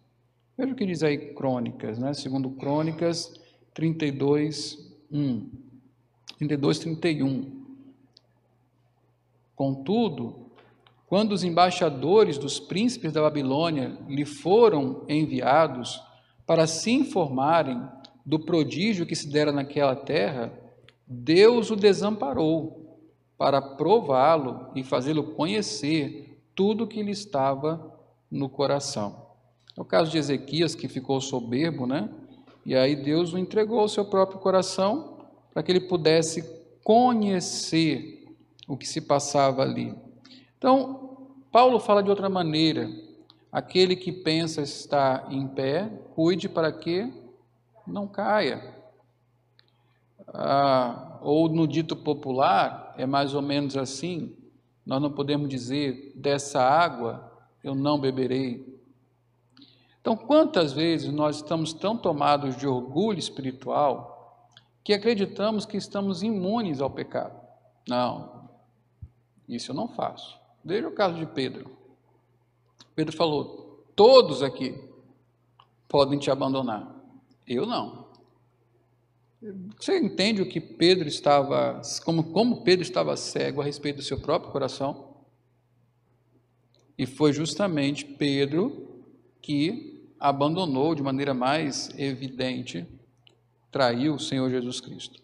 Veja 0.55 0.73
o 0.73 0.75
que 0.75 0.85
diz 0.85 1.01
aí 1.01 1.33
Crônicas, 1.33 1.97
né? 1.97 2.13
segundo 2.13 2.51
Crônicas 2.51 3.33
32, 3.73 4.77
1. 5.11 5.49
32, 6.37 6.79
31. 6.79 7.59
Contudo, 9.55 10.51
quando 11.07 11.31
os 11.31 11.43
embaixadores 11.43 12.37
dos 12.37 12.59
príncipes 12.59 13.11
da 13.11 13.21
Babilônia 13.21 13.97
lhe 14.07 14.23
foram 14.23 15.03
enviados 15.09 15.99
para 16.45 16.67
se 16.67 16.91
informarem 16.91 17.81
do 18.23 18.39
prodígio 18.39 19.07
que 19.07 19.15
se 19.15 19.27
dera 19.27 19.51
naquela 19.51 19.95
terra, 19.95 20.53
Deus 21.09 21.71
o 21.71 21.75
desamparou 21.75 23.01
para 23.35 23.59
prová-lo 23.59 24.69
e 24.75 24.83
fazê-lo 24.83 25.33
conhecer 25.33 26.39
tudo 26.53 26.83
o 26.83 26.87
que 26.87 27.01
lhe 27.01 27.11
estava 27.11 27.97
no 28.29 28.47
coração. 28.47 29.25
É 29.75 29.81
o 29.81 29.85
caso 29.85 30.11
de 30.11 30.19
Ezequias, 30.19 30.75
que 30.75 30.87
ficou 30.87 31.19
soberbo, 31.19 31.87
né? 31.87 32.09
E 32.65 32.75
aí 32.75 32.95
Deus 32.95 33.33
o 33.33 33.39
entregou 33.39 33.79
ao 33.79 33.87
seu 33.87 34.05
próprio 34.05 34.39
coração 34.39 35.17
para 35.51 35.63
que 35.63 35.71
ele 35.71 35.79
pudesse 35.79 36.43
conhecer 36.83 38.27
o 38.67 38.77
que 38.77 38.87
se 38.87 39.01
passava 39.01 39.63
ali. 39.63 39.95
Então, 40.57 41.17
Paulo 41.51 41.79
fala 41.79 42.03
de 42.03 42.09
outra 42.09 42.29
maneira. 42.29 42.87
Aquele 43.51 43.95
que 43.95 44.11
pensa 44.11 44.61
estar 44.61 45.31
em 45.31 45.47
pé, 45.47 45.89
cuide 46.13 46.47
para 46.47 46.71
que 46.71 47.11
não 47.87 48.07
caia. 48.07 48.78
Ah, 50.33 51.19
ou 51.21 51.50
no 51.50 51.67
dito 51.67 51.95
popular, 51.95 52.93
é 52.98 53.05
mais 53.05 53.33
ou 53.33 53.41
menos 53.41 53.75
assim: 53.75 54.36
nós 54.86 55.01
não 55.01 55.12
podemos 55.12 55.50
dizer 55.50 56.13
dessa 56.15 56.62
água 56.62 57.29
eu 57.63 57.75
não 57.75 58.00
beberei. 58.00 58.79
Então, 60.01 60.15
quantas 60.15 60.74
vezes 60.74 61.12
nós 61.12 61.38
estamos 61.38 61.74
tão 61.74 61.98
tomados 61.98 62.55
de 62.55 62.65
orgulho 62.65 63.19
espiritual 63.19 64.48
que 64.83 64.93
acreditamos 64.93 65.65
que 65.65 65.77
estamos 65.77 66.24
imunes 66.24 66.81
ao 66.81 66.89
pecado? 66.89 67.39
Não, 67.88 68.50
isso 69.48 69.71
eu 69.71 69.75
não 69.75 69.88
faço. 69.88 70.39
Veja 70.63 70.88
o 70.88 70.93
caso 70.93 71.17
de 71.17 71.25
Pedro. 71.25 71.77
Pedro 72.95 73.15
falou: 73.15 73.86
todos 73.95 74.41
aqui 74.41 74.81
podem 75.88 76.17
te 76.17 76.31
abandonar, 76.31 76.95
eu 77.45 77.65
não. 77.65 78.08
Você 79.79 79.98
entende 79.98 80.41
o 80.41 80.50
que 80.50 80.60
Pedro 80.60 81.08
estava, 81.08 81.81
como, 82.03 82.25
como 82.25 82.62
Pedro 82.62 82.84
estava 82.84 83.15
cego 83.15 83.62
a 83.62 83.63
respeito 83.63 83.98
do 83.98 84.01
seu 84.01 84.19
próprio 84.19 84.51
coração? 84.51 85.15
E 86.98 87.05
foi 87.05 87.31
justamente 87.31 88.03
Pedro 88.03 89.05
que 89.41 90.03
abandonou 90.19 90.93
de 90.93 91.01
maneira 91.01 91.34
mais 91.34 91.89
evidente, 91.98 92.86
traiu 93.72 94.15
o 94.15 94.19
Senhor 94.19 94.50
Jesus 94.50 94.81
Cristo. 94.81 95.22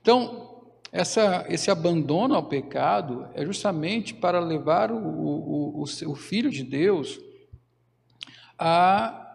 Então, 0.00 0.60
essa, 0.90 1.46
esse 1.48 1.70
abandono 1.70 2.34
ao 2.34 2.48
pecado 2.48 3.28
é 3.34 3.46
justamente 3.46 4.12
para 4.12 4.40
levar 4.40 4.90
o, 4.90 4.96
o, 4.96 5.80
o, 5.80 5.84
o 5.84 6.14
Filho 6.16 6.50
de 6.50 6.64
Deus 6.64 7.20
a 8.58 9.31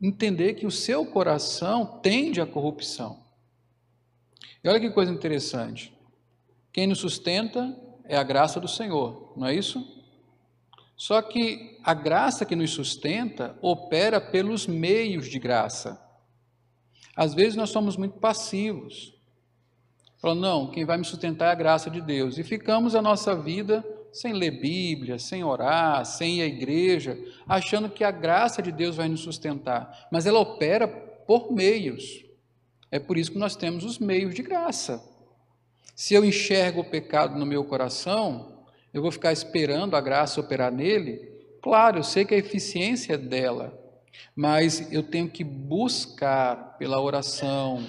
entender 0.00 0.54
que 0.54 0.66
o 0.66 0.70
seu 0.70 1.04
coração 1.04 2.00
tende 2.02 2.40
à 2.40 2.46
corrupção. 2.46 3.18
E 4.62 4.68
olha 4.68 4.80
que 4.80 4.90
coisa 4.90 5.12
interessante. 5.12 5.92
Quem 6.72 6.86
nos 6.86 6.98
sustenta 6.98 7.76
é 8.04 8.16
a 8.16 8.22
graça 8.22 8.60
do 8.60 8.68
Senhor, 8.68 9.32
não 9.36 9.46
é 9.46 9.54
isso? 9.54 9.98
Só 10.96 11.20
que 11.22 11.78
a 11.82 11.94
graça 11.94 12.44
que 12.44 12.54
nos 12.54 12.70
sustenta 12.72 13.58
opera 13.62 14.20
pelos 14.20 14.66
meios 14.66 15.28
de 15.28 15.38
graça. 15.38 16.00
Às 17.16 17.34
vezes 17.34 17.56
nós 17.56 17.70
somos 17.70 17.96
muito 17.96 18.18
passivos. 18.18 19.14
Falando, 20.18 20.40
não, 20.40 20.70
quem 20.70 20.84
vai 20.84 20.98
me 20.98 21.04
sustentar 21.04 21.46
é 21.46 21.52
a 21.52 21.54
graça 21.54 21.90
de 21.90 22.00
Deus. 22.00 22.36
E 22.36 22.44
ficamos 22.44 22.94
a 22.94 23.00
nossa 23.00 23.34
vida 23.34 23.84
sem 24.12 24.32
ler 24.32 24.60
Bíblia, 24.60 25.18
sem 25.18 25.44
orar, 25.44 26.04
sem 26.04 26.38
ir 26.38 26.42
à 26.42 26.46
igreja, 26.46 27.18
achando 27.48 27.88
que 27.88 28.04
a 28.04 28.10
graça 28.10 28.60
de 28.60 28.72
Deus 28.72 28.96
vai 28.96 29.08
nos 29.08 29.20
sustentar. 29.20 30.08
Mas 30.10 30.26
ela 30.26 30.40
opera 30.40 30.88
por 30.88 31.52
meios. 31.52 32.24
É 32.90 32.98
por 32.98 33.16
isso 33.16 33.32
que 33.32 33.38
nós 33.38 33.54
temos 33.54 33.84
os 33.84 33.98
meios 33.98 34.34
de 34.34 34.42
graça. 34.42 35.02
Se 35.94 36.14
eu 36.14 36.24
enxergo 36.24 36.80
o 36.80 36.90
pecado 36.90 37.38
no 37.38 37.46
meu 37.46 37.64
coração, 37.64 38.64
eu 38.92 39.02
vou 39.02 39.12
ficar 39.12 39.32
esperando 39.32 39.94
a 39.94 40.00
graça 40.00 40.40
operar 40.40 40.72
nele? 40.72 41.30
Claro, 41.62 41.98
eu 41.98 42.02
sei 42.02 42.24
que 42.24 42.34
a 42.34 42.38
eficiência 42.38 43.14
é 43.14 43.18
dela, 43.18 43.78
mas 44.34 44.90
eu 44.92 45.02
tenho 45.02 45.28
que 45.28 45.44
buscar 45.44 46.76
pela 46.78 47.00
oração, 47.00 47.84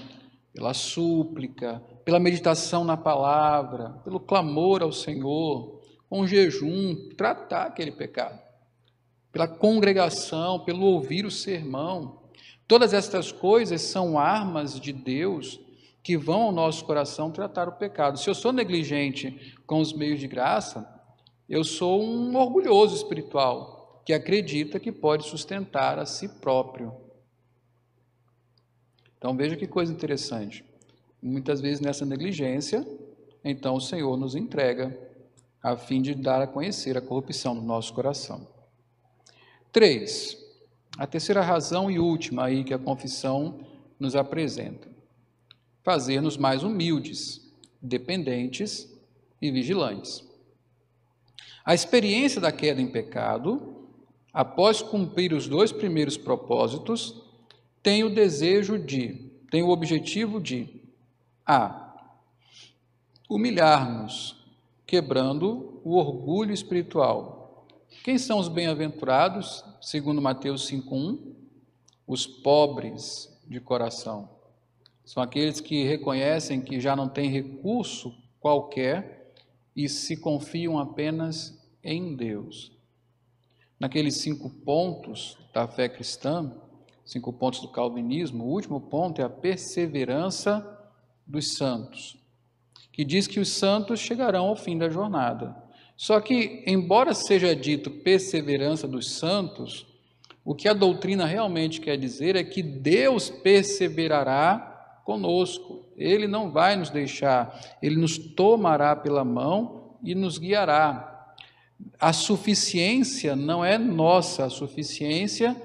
pela 0.54 0.74
súplica, 0.74 1.82
pela 2.04 2.19
meditação 2.19 2.84
na 2.84 2.98
palavra, 2.98 3.91
pelo 4.04 4.19
clamor 4.19 4.84
ao 4.84 4.91
Senhor, 4.91 5.81
com 6.12 6.28
jejum, 6.28 7.08
tratar 7.15 7.67
aquele 7.67 7.89
pecado, 7.89 8.38
pela 9.32 9.47
congregação, 9.47 10.60
pelo 10.60 10.82
ouvir 10.82 11.26
o 11.26 11.32
sermão. 11.32 12.24
Todas 12.67 12.93
estas 12.93 13.32
coisas 13.32 13.82
são 13.82 14.19
armas 14.19 14.78
de 14.78 14.91
Deus 14.91 15.62
que 16.04 16.17
vão 16.17 16.41
ao 16.41 16.52
nosso 16.52 16.84
coração 16.84 17.32
tratar 17.32 17.69
o 17.69 17.78
pecado. 17.78 18.19
Se 18.19 18.30
eu 18.30 18.36
sou 18.36 18.52
negligente 18.52 19.56
com 19.65 19.80
os 19.80 19.93
meios 19.93 20.19
de 20.19 20.28
graça, 20.28 20.86
eu 21.47 21.63
sou 21.63 22.04
um 22.04 22.36
orgulhoso 22.36 22.93
espiritual 22.93 24.04
que 24.06 24.12
acredita 24.12 24.82
que 24.82 24.91
pode 24.91 25.26
sustentar 25.26 25.97
a 25.97 26.06
si 26.06 26.28
próprio. 26.28 26.93
Então 29.17 29.34
veja 29.34 29.56
que 29.56 29.65
coisa 29.65 29.93
interessante. 29.93 30.65
Muitas 31.21 31.62
vezes 31.62 31.80
nessa 31.80 32.06
negligência, 32.06 32.86
então 33.45 33.76
o 33.76 33.82
Senhor 33.82 34.17
nos 34.17 34.36
entrega 34.36 35.10
a 35.62 35.76
fim 35.76 36.02
de 36.02 36.15
dar 36.15 36.41
a 36.41 36.47
conhecer 36.47 36.97
a 36.97 37.02
corrupção 37.02 37.56
do 37.56 37.62
nosso 37.62 37.93
coração. 37.93 38.47
Três, 39.71 40.38
a 40.97 41.06
terceira 41.06 41.41
razão 41.41 41.89
e 41.89 42.00
última 42.00 42.45
aí 42.45 42.63
que 42.63 42.74
a 42.74 42.80
confissão 42.80 43.60
nos 44.00 44.15
apresenta: 44.15 44.89
fazer-nos 45.84 46.36
mais 46.36 46.63
humildes, 46.63 47.54
dependentes 47.82 48.91
e 49.41 49.52
vigilantes. 49.52 50.24
A 51.63 51.76
experiência 51.76 52.41
da 52.41 52.52
queda 52.52 52.82
em 52.82 52.91
pecado, 52.91 53.88
após 54.34 54.82
cumprir 54.82 55.32
os 55.32 55.47
dois 55.47 55.71
primeiros 55.71 56.17
propósitos, 56.17 57.24
tem 57.84 58.04
o 58.04 58.13
desejo 58.13 58.80
de, 58.80 59.32
tem 59.50 59.62
o 59.62 59.69
objetivo 59.69 60.41
de 60.41 60.82
a 61.45 61.95
humilhar-nos 63.30 64.40
quebrando 64.91 65.80
o 65.86 65.95
orgulho 65.95 66.54
espiritual. 66.54 67.65
Quem 68.04 68.17
são 68.17 68.39
os 68.39 68.49
bem-aventurados, 68.49 69.63
segundo 69.80 70.21
Mateus 70.21 70.67
5:1? 70.67 71.34
Os 72.06 72.27
pobres 72.27 73.34
de 73.47 73.62
coração. 73.62 74.27
São 75.06 75.23
aqueles 75.23 75.62
que 75.62 75.86
reconhecem 75.86 76.60
que 76.60 76.77
já 76.77 76.93
não 76.93 77.08
têm 77.08 77.30
recurso 77.30 78.13
qualquer 78.38 79.34
e 79.73 79.88
se 79.88 80.17
confiam 80.17 80.77
apenas 80.77 81.58
em 81.82 82.13
Deus. 82.13 82.73
Naqueles 83.80 84.17
cinco 84.17 84.49
pontos 84.49 85.38
da 85.54 85.69
fé 85.69 85.88
cristã, 85.88 86.54
cinco 87.06 87.32
pontos 87.32 87.62
do 87.62 87.69
calvinismo, 87.69 88.43
o 88.43 88.49
último 88.49 88.82
ponto 88.82 89.21
é 89.21 89.23
a 89.23 89.30
perseverança 89.30 90.67
dos 91.25 91.54
santos 91.54 92.20
que 92.91 93.06
diz 93.06 93.27
que 93.27 93.39
os 93.39 93.49
santos 93.49 93.99
chegarão 93.99 94.47
ao 94.47 94.56
fim 94.56 94.77
da 94.77 94.89
jornada. 94.89 95.56
Só 95.95 96.19
que, 96.19 96.63
embora 96.65 97.13
seja 97.13 97.56
dito 97.56 97.89
perseverança 97.89 98.88
dos 98.88 99.12
santos, 99.12 99.86
o 100.43 100.56
que 100.56 100.67
a 100.67 100.73
doutrina 100.73 101.25
realmente 101.25 101.80
quer 101.80 101.97
dizer 101.97 102.36
é 102.36 102.43
que 102.43 102.63
Deus 102.63 103.30
perseverará 103.30 105.01
conosco. 105.06 105.86
Ele 105.95 106.27
não 106.27 106.51
vai 106.51 106.75
nos 106.75 106.89
deixar, 106.89 107.77
ele 107.82 107.95
nos 107.95 108.17
tomará 108.17 108.95
pela 108.95 109.23
mão 109.23 109.97
e 110.04 110.15
nos 110.15 110.38
guiará. 110.38 111.36
A 111.99 112.12
suficiência 112.12 113.36
não 113.36 113.63
é 113.63 113.77
nossa, 113.77 114.45
a 114.45 114.49
suficiência 114.49 115.56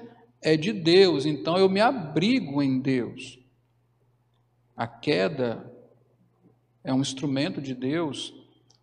é 0.41 0.55
de 0.55 0.71
Deus, 0.71 1.25
então 1.25 1.57
eu 1.57 1.67
me 1.67 1.81
abrigo 1.81 2.61
em 2.61 2.79
Deus. 2.79 3.39
A 4.75 4.85
queda 4.85 5.73
é 6.87 6.93
um 6.93 7.01
instrumento 7.01 7.61
de 7.61 7.75
Deus 7.75 8.33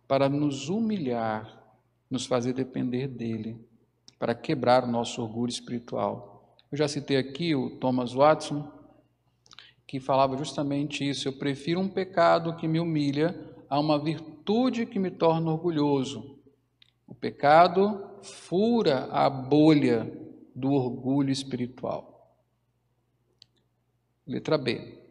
para 0.07 0.29
nos 0.29 0.69
humilhar, 0.69 1.59
nos 2.07 2.27
fazer 2.27 2.53
depender 2.53 3.07
dele, 3.07 3.59
para 4.19 4.35
quebrar 4.35 4.83
o 4.83 4.87
nosso 4.87 5.23
orgulho 5.23 5.49
espiritual. 5.49 6.55
Eu 6.71 6.77
já 6.77 6.87
citei 6.87 7.17
aqui 7.17 7.55
o 7.55 7.79
Thomas 7.79 8.13
Watson, 8.13 8.71
que 9.87 9.99
falava 9.99 10.37
justamente 10.37 11.03
isso. 11.03 11.27
Eu 11.27 11.33
prefiro 11.33 11.79
um 11.79 11.89
pecado 11.89 12.55
que 12.55 12.67
me 12.67 12.79
humilha 12.79 13.51
a 13.67 13.79
uma 13.79 13.97
virtude 13.97 14.85
que 14.85 14.99
me 14.99 15.09
torna 15.09 15.49
orgulhoso. 15.49 16.37
O 17.07 17.15
pecado 17.15 18.07
fura 18.21 19.05
a 19.05 19.27
bolha 19.27 20.15
do 20.53 20.71
orgulho 20.71 21.31
espiritual. 21.31 22.37
Letra 24.27 24.59
B 24.59 25.04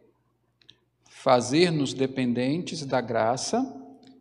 fazer-nos 1.25 1.91
dependentes 1.91 2.85
da 2.85 3.01
graça 3.01 3.59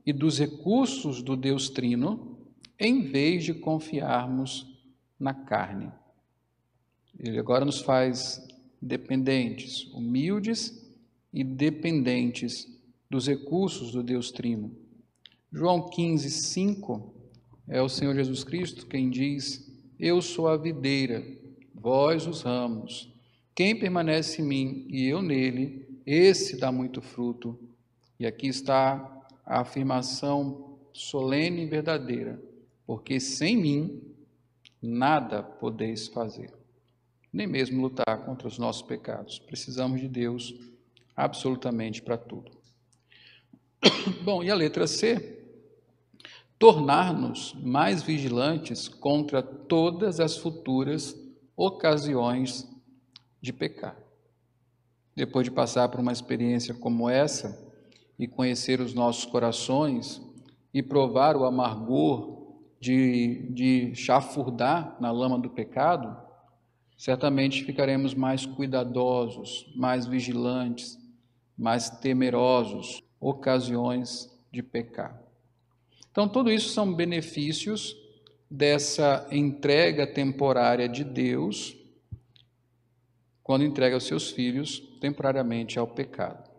e 0.07 0.11
dos 0.11 0.39
recursos 0.39 1.23
do 1.23 1.37
Deus 1.37 1.69
Trino, 1.69 2.39
em 2.81 3.03
vez 3.03 3.45
de 3.45 3.53
confiarmos 3.53 4.75
na 5.21 5.35
carne. 5.35 5.93
Ele 7.19 7.39
agora 7.39 7.63
nos 7.63 7.83
faz 7.83 8.43
dependentes, 8.81 9.85
humildes 9.93 10.83
e 11.31 11.45
dependentes 11.45 12.67
dos 13.11 13.27
recursos 13.27 13.93
do 13.93 14.03
Deus 14.03 14.33
Trino. 14.33 14.75
João 15.53 15.91
15, 15.91 16.31
5 16.31 17.15
é 17.69 17.83
o 17.83 17.89
Senhor 17.91 18.15
Jesus 18.15 18.43
Cristo 18.43 18.87
quem 18.87 19.11
diz: 19.11 19.71
Eu 20.01 20.23
sou 20.23 20.49
a 20.49 20.57
videira, 20.57 21.23
vós 21.75 22.27
os 22.27 22.41
ramos. 22.41 23.13
Quem 23.55 23.79
permanece 23.79 24.41
em 24.41 24.47
mim 24.47 24.87
e 24.89 25.05
eu 25.05 25.21
nele, 25.21 25.84
esse 26.07 26.57
dá 26.57 26.71
muito 26.71 27.01
fruto. 27.01 27.59
E 28.19 28.27
aqui 28.27 28.47
está 28.47 29.25
a 29.45 29.61
afirmação 29.61 30.79
solene 30.93 31.63
e 31.63 31.67
verdadeira, 31.67 32.41
porque 32.87 33.19
sem 33.19 33.57
mim 33.57 34.03
nada 34.81 35.43
podeis 35.43 36.09
fazer, 36.09 36.53
nem 37.33 37.47
mesmo 37.47 37.83
lutar 37.83 38.25
contra 38.25 38.47
os 38.47 38.59
nossos 38.59 38.83
pecados. 38.83 39.39
Precisamos 39.39 40.01
de 40.01 40.09
Deus 40.09 40.55
absolutamente 41.17 42.03
para 42.03 42.17
tudo. 42.17 42.53
Bom, 44.23 44.43
e 44.43 44.51
a 44.51 44.55
letra 44.55 44.87
C? 44.87 45.41
Tornar-nos 46.59 47.55
mais 47.55 48.03
vigilantes 48.03 48.89
contra 48.89 49.43
todas 49.43 50.21
as 50.21 50.37
futuras 50.37 51.17
ocasiões 51.57 52.69
de 53.41 53.53
pecar. 53.53 54.04
Depois 55.15 55.45
de 55.45 55.51
passar 55.51 55.89
por 55.89 56.01
uma 56.01 56.13
experiência 56.13 56.75
como 56.75 57.09
essa 57.09 57.63
e 58.19 58.27
conhecer 58.27 58.81
os 58.81 58.95
nossos 58.95 59.25
corações 59.25 60.21
e 60.73 60.83
provar 60.83 61.37
o 61.37 61.45
amargor 61.45 62.55
de, 62.81 63.49
de 63.51 63.95
chafurdar 63.95 64.97
na 65.01 65.11
lama 65.11 65.39
do 65.39 65.49
pecado, 65.51 66.17
certamente 66.99 67.65
ficaremos 67.65 68.15
mais 68.15 68.45
cuidadosos, 68.45 69.73
mais 69.77 70.07
vigilantes, 70.07 70.99
mais 71.57 71.89
temerosos, 71.89 73.03
ocasiões 73.21 74.31
de 74.53 74.63
pecar. 74.63 75.21
Então, 76.11 76.29
tudo 76.29 76.51
isso 76.51 76.69
são 76.71 76.93
benefícios 76.93 77.97
dessa 78.51 79.27
entrega 79.31 80.07
temporária 80.07 80.89
de 80.89 81.03
Deus 81.03 81.77
quando 83.45 83.63
entrega 83.63 83.99
os 83.99 84.05
seus 84.05 84.31
filhos 84.31 84.81
temporariamente 85.01 85.79
ao 85.79 85.87
pecado. 85.87 86.51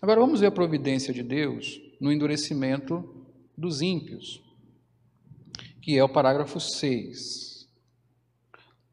Agora 0.00 0.20
vamos 0.20 0.40
ver 0.40 0.46
a 0.46 0.52
providência 0.52 1.12
de 1.14 1.22
Deus 1.22 1.80
no 1.98 2.12
endurecimento 2.12 3.26
dos 3.56 3.80
ímpios, 3.80 4.42
que 5.80 5.96
é 5.96 6.04
o 6.04 6.08
parágrafo 6.08 6.60
6. 6.60 7.68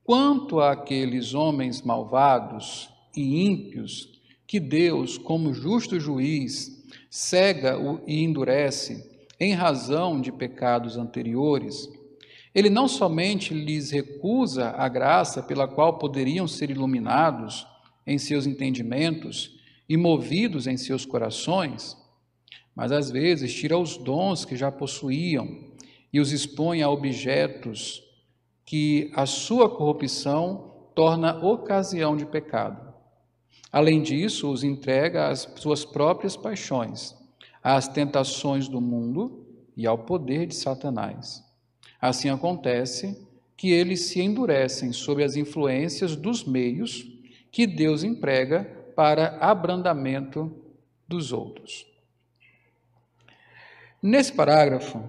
Quanto 0.04 0.62
àqueles 0.62 1.34
homens 1.34 1.82
malvados 1.82 2.90
e 3.16 3.46
ímpios 3.46 4.20
que 4.48 4.60
Deus, 4.60 5.18
como 5.18 5.54
justo 5.54 6.00
juiz, 6.00 6.84
cega 7.10 7.78
e 8.08 8.24
endurece 8.24 9.28
em 9.40 9.54
razão 9.54 10.20
de 10.20 10.32
pecados 10.32 10.98
anteriores, 10.98 11.88
ele 12.54 12.70
não 12.70 12.88
somente 12.88 13.54
lhes 13.54 13.92
recusa 13.92 14.70
a 14.72 14.88
graça 14.88 15.42
pela 15.44 15.68
qual 15.68 16.00
poderiam 16.00 16.48
ser 16.48 16.70
iluminados 16.70 17.68
em 18.06 18.18
seus 18.18 18.48
entendimentos 18.48 19.60
e 19.88 19.96
movidos 19.96 20.66
em 20.66 20.78
seus 20.78 21.06
corações, 21.06 21.96
mas 22.76 22.92
às 22.92 23.12
vezes 23.12 23.54
tira 23.54 23.78
os 23.78 23.98
dons 23.98 24.46
que 24.46 24.56
já 24.56 24.72
possuíam 24.72 25.70
e 26.12 26.20
os 26.20 26.32
expõe 26.32 26.82
a 26.82 26.90
objetos 26.90 28.04
que 28.66 29.12
a 29.16 29.26
sua 29.26 29.70
corrupção 29.70 30.92
torna 30.96 31.44
ocasião 31.46 32.16
de 32.18 32.26
pecado. 32.26 32.94
Além 33.72 34.02
disso, 34.02 34.52
os 34.52 34.64
entrega 34.64 35.30
às 35.30 35.48
suas 35.56 35.86
próprias 35.86 36.36
paixões, 36.36 37.16
às 37.64 37.88
tentações 37.88 38.68
do 38.68 38.82
mundo 38.82 39.46
e 39.78 39.86
ao 39.86 40.00
poder 40.00 40.48
de 40.48 40.56
Satanás. 40.56 41.44
Assim 42.02 42.30
acontece 42.30 43.28
que 43.58 43.72
eles 43.72 44.06
se 44.06 44.22
endurecem 44.22 44.94
sob 44.94 45.24
as 45.24 45.36
influências 45.36 46.16
dos 46.16 46.46
meios 46.46 47.06
que 47.52 47.68
Deus 47.68 48.04
emprega 48.04 48.64
para 48.96 49.38
abrandamento 49.40 50.50
dos 51.08 51.34
outros. 51.34 51.86
Nesse 54.02 54.32
parágrafo, 54.32 55.04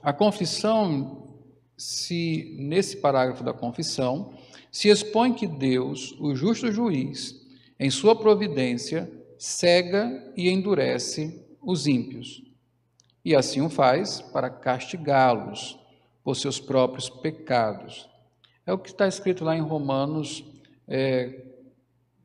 a 0.00 0.12
confissão 0.12 1.26
se 1.76 2.56
nesse 2.58 2.96
parágrafo 2.96 3.42
da 3.42 3.52
confissão 3.52 4.32
se 4.70 4.88
expõe 4.88 5.32
que 5.32 5.46
Deus, 5.46 6.12
o 6.20 6.34
justo 6.34 6.70
juiz, 6.70 7.34
em 7.80 7.90
sua 7.90 8.14
providência, 8.14 9.10
cega 9.38 10.32
e 10.36 10.48
endurece 10.48 11.44
os 11.60 11.86
ímpios. 11.86 12.42
E 13.24 13.34
assim 13.34 13.60
o 13.60 13.68
faz 13.68 14.20
para 14.20 14.50
castigá-los 14.50 15.78
por 16.28 16.36
seus 16.36 16.60
próprios 16.60 17.08
pecados. 17.08 18.06
É 18.66 18.72
o 18.74 18.76
que 18.76 18.90
está 18.90 19.08
escrito 19.08 19.46
lá 19.46 19.56
em 19.56 19.62
Romanos 19.62 20.44
é, 20.86 21.42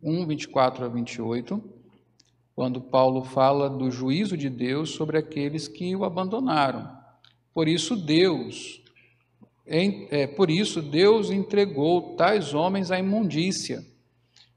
1, 0.04 0.26
24 0.26 0.84
a 0.84 0.90
28, 0.90 1.64
quando 2.54 2.82
Paulo 2.82 3.24
fala 3.24 3.70
do 3.70 3.90
juízo 3.90 4.36
de 4.36 4.50
Deus 4.50 4.90
sobre 4.90 5.18
aqueles 5.18 5.70
que 5.70 5.96
o 5.96 6.04
abandonaram. 6.04 6.92
Por 7.54 7.66
isso 7.66 7.96
Deus, 7.96 8.84
em, 9.66 10.10
é, 10.12 10.28
por 10.28 10.50
isso 10.50 10.82
Deus 10.82 11.32
entregou 11.32 12.18
tais 12.18 12.54
homens 12.54 12.92
à 12.92 13.00
imundícia 13.00 13.86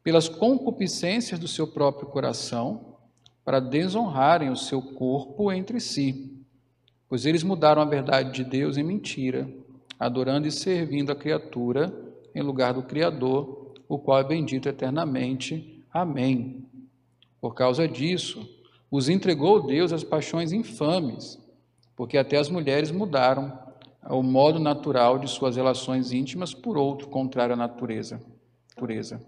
pelas 0.03 0.29
concupiscências 0.29 1.39
do 1.39 1.47
seu 1.47 1.69
próprio 1.69 2.09
coração, 2.09 2.97
para 3.45 3.61
desonrarem 3.61 4.51
o 4.51 4.57
seu 4.57 4.83
corpo 4.83 5.53
entre 5.53 5.79
si, 5.79 6.36
pois 7.09 7.27
eles 7.27 7.43
mudaram 7.43 7.81
a 7.81 7.85
verdade 7.85 8.33
de 8.33 8.45
Deus 8.45 8.77
em 8.77 8.83
mentira, 8.83 9.49
adorando 9.99 10.47
e 10.47 10.53
servindo 10.53 11.11
a 11.11 11.17
criatura 11.17 11.93
em 12.35 12.43
lugar 12.43 12.75
do 12.75 12.83
Criador, 12.83 13.75
o 13.89 13.99
qual 13.99 14.19
é 14.19 14.25
bendito 14.25 14.69
eternamente. 14.69 15.83
Amém. 15.93 16.67
Por 17.41 17.55
causa 17.55 17.87
disso, 17.89 18.47
os 18.91 19.09
entregou 19.09 19.67
Deus 19.67 19.93
às 19.93 20.05
paixões 20.05 20.53
infames, 20.53 21.39
porque 21.95 22.19
até 22.19 22.37
as 22.37 22.49
mulheres 22.49 22.91
mudaram 22.91 23.59
o 24.09 24.23
modo 24.23 24.59
natural 24.59 25.19
de 25.19 25.29
suas 25.29 25.57
relações 25.57 26.13
íntimas 26.13 26.55
por 26.55 26.77
outro 26.77 27.09
contrário 27.09 27.55
à 27.55 27.57
natureza. 27.57 28.21
natureza. 28.69 29.21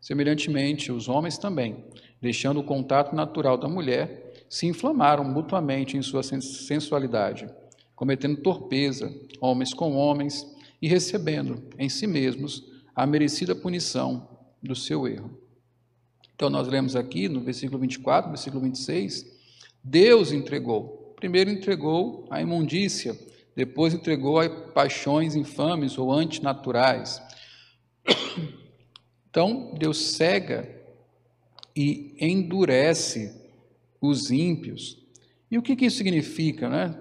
Semelhantemente, 0.00 0.90
os 0.90 1.08
homens 1.08 1.38
também, 1.38 1.84
deixando 2.20 2.60
o 2.60 2.64
contato 2.64 3.14
natural 3.14 3.56
da 3.56 3.68
mulher, 3.68 4.31
se 4.52 4.66
inflamaram 4.66 5.24
mutuamente 5.24 5.96
em 5.96 6.02
sua 6.02 6.22
sensualidade, 6.22 7.48
cometendo 7.96 8.42
torpeza, 8.42 9.10
homens 9.40 9.72
com 9.72 9.96
homens, 9.96 10.46
e 10.82 10.86
recebendo 10.86 11.70
em 11.78 11.88
si 11.88 12.06
mesmos 12.06 12.62
a 12.94 13.06
merecida 13.06 13.54
punição 13.54 14.28
do 14.62 14.76
seu 14.76 15.08
erro. 15.08 15.30
Então, 16.34 16.50
nós 16.50 16.68
lemos 16.68 16.94
aqui 16.94 17.30
no 17.30 17.40
versículo 17.40 17.78
24, 17.78 18.28
versículo 18.28 18.62
26, 18.62 19.24
Deus 19.82 20.32
entregou. 20.32 21.14
Primeiro 21.16 21.48
entregou 21.48 22.26
a 22.28 22.42
imundícia, 22.42 23.18
depois 23.56 23.94
entregou 23.94 24.38
a 24.38 24.50
paixões 24.50 25.34
infames 25.34 25.96
ou 25.96 26.12
antinaturais. 26.12 27.22
Então, 29.30 29.72
Deus 29.78 29.96
cega 29.96 30.68
e 31.74 32.14
endurece 32.20 33.40
os 34.02 34.30
ímpios. 34.32 34.98
E 35.48 35.56
o 35.56 35.62
que, 35.62 35.76
que 35.76 35.86
isso 35.86 35.98
significa? 35.98 36.68
Né? 36.68 36.98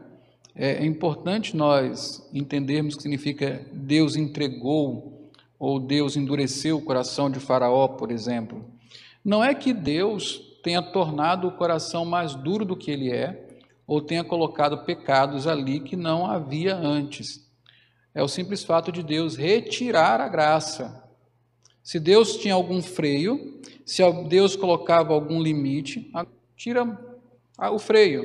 É, 0.55 0.83
é 0.83 0.85
importante 0.85 1.57
nós 1.57 2.29
entendermos 2.31 2.95
que 2.95 3.01
significa 3.01 3.65
Deus 3.73 4.15
entregou 4.15 5.31
ou 5.57 5.79
Deus 5.79 6.15
endureceu 6.15 6.77
o 6.77 6.81
coração 6.81 7.29
de 7.29 7.39
Faraó, 7.39 7.87
por 7.87 8.11
exemplo. 8.11 8.63
Não 9.25 9.43
é 9.43 9.53
que 9.53 9.73
Deus 9.73 10.59
tenha 10.63 10.81
tornado 10.81 11.47
o 11.47 11.51
coração 11.51 12.05
mais 12.05 12.35
duro 12.35 12.63
do 12.63 12.75
que 12.75 12.91
ele 12.91 13.11
é, 13.11 13.47
ou 13.87 14.01
tenha 14.01 14.23
colocado 14.23 14.85
pecados 14.85 15.47
ali 15.47 15.79
que 15.79 15.95
não 15.95 16.25
havia 16.25 16.75
antes. 16.75 17.47
É 18.13 18.21
o 18.23 18.27
simples 18.27 18.63
fato 18.63 18.91
de 18.91 19.01
Deus 19.03 19.35
retirar 19.35 20.21
a 20.21 20.27
graça. 20.27 21.03
Se 21.83 21.99
Deus 21.99 22.37
tinha 22.37 22.53
algum 22.53 22.81
freio, 22.81 23.59
se 23.85 24.01
Deus 24.27 24.55
colocava 24.55 25.13
algum 25.13 25.41
limite, 25.41 26.11
tira 26.61 26.85
o 27.71 27.79
freio, 27.79 28.23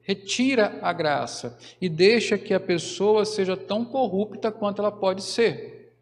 retira 0.00 0.78
a 0.80 0.92
graça 0.92 1.58
e 1.80 1.88
deixa 1.88 2.38
que 2.38 2.54
a 2.54 2.60
pessoa 2.60 3.24
seja 3.24 3.56
tão 3.56 3.84
corrupta 3.84 4.52
quanto 4.52 4.80
ela 4.80 4.92
pode 4.92 5.24
ser. 5.24 5.92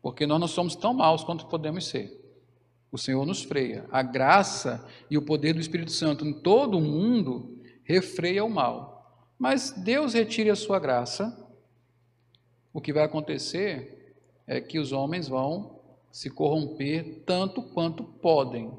Porque 0.00 0.26
nós 0.26 0.40
não 0.40 0.48
somos 0.48 0.74
tão 0.74 0.92
maus 0.92 1.22
quanto 1.22 1.46
podemos 1.46 1.86
ser. 1.86 2.20
O 2.90 2.98
Senhor 2.98 3.24
nos 3.24 3.44
freia. 3.44 3.86
A 3.92 4.02
graça 4.02 4.84
e 5.08 5.16
o 5.16 5.22
poder 5.22 5.52
do 5.52 5.60
Espírito 5.60 5.92
Santo 5.92 6.26
em 6.26 6.32
todo 6.32 6.76
o 6.76 6.80
mundo 6.82 7.62
refreia 7.84 8.44
o 8.44 8.50
mal. 8.50 9.30
Mas 9.38 9.70
Deus 9.70 10.12
retire 10.12 10.50
a 10.50 10.56
sua 10.56 10.80
graça, 10.80 11.38
o 12.72 12.80
que 12.80 12.92
vai 12.92 13.04
acontecer 13.04 14.16
é 14.44 14.60
que 14.60 14.80
os 14.80 14.90
homens 14.90 15.28
vão 15.28 15.78
se 16.10 16.28
corromper 16.28 17.22
tanto 17.24 17.62
quanto 17.62 18.02
podem. 18.02 18.72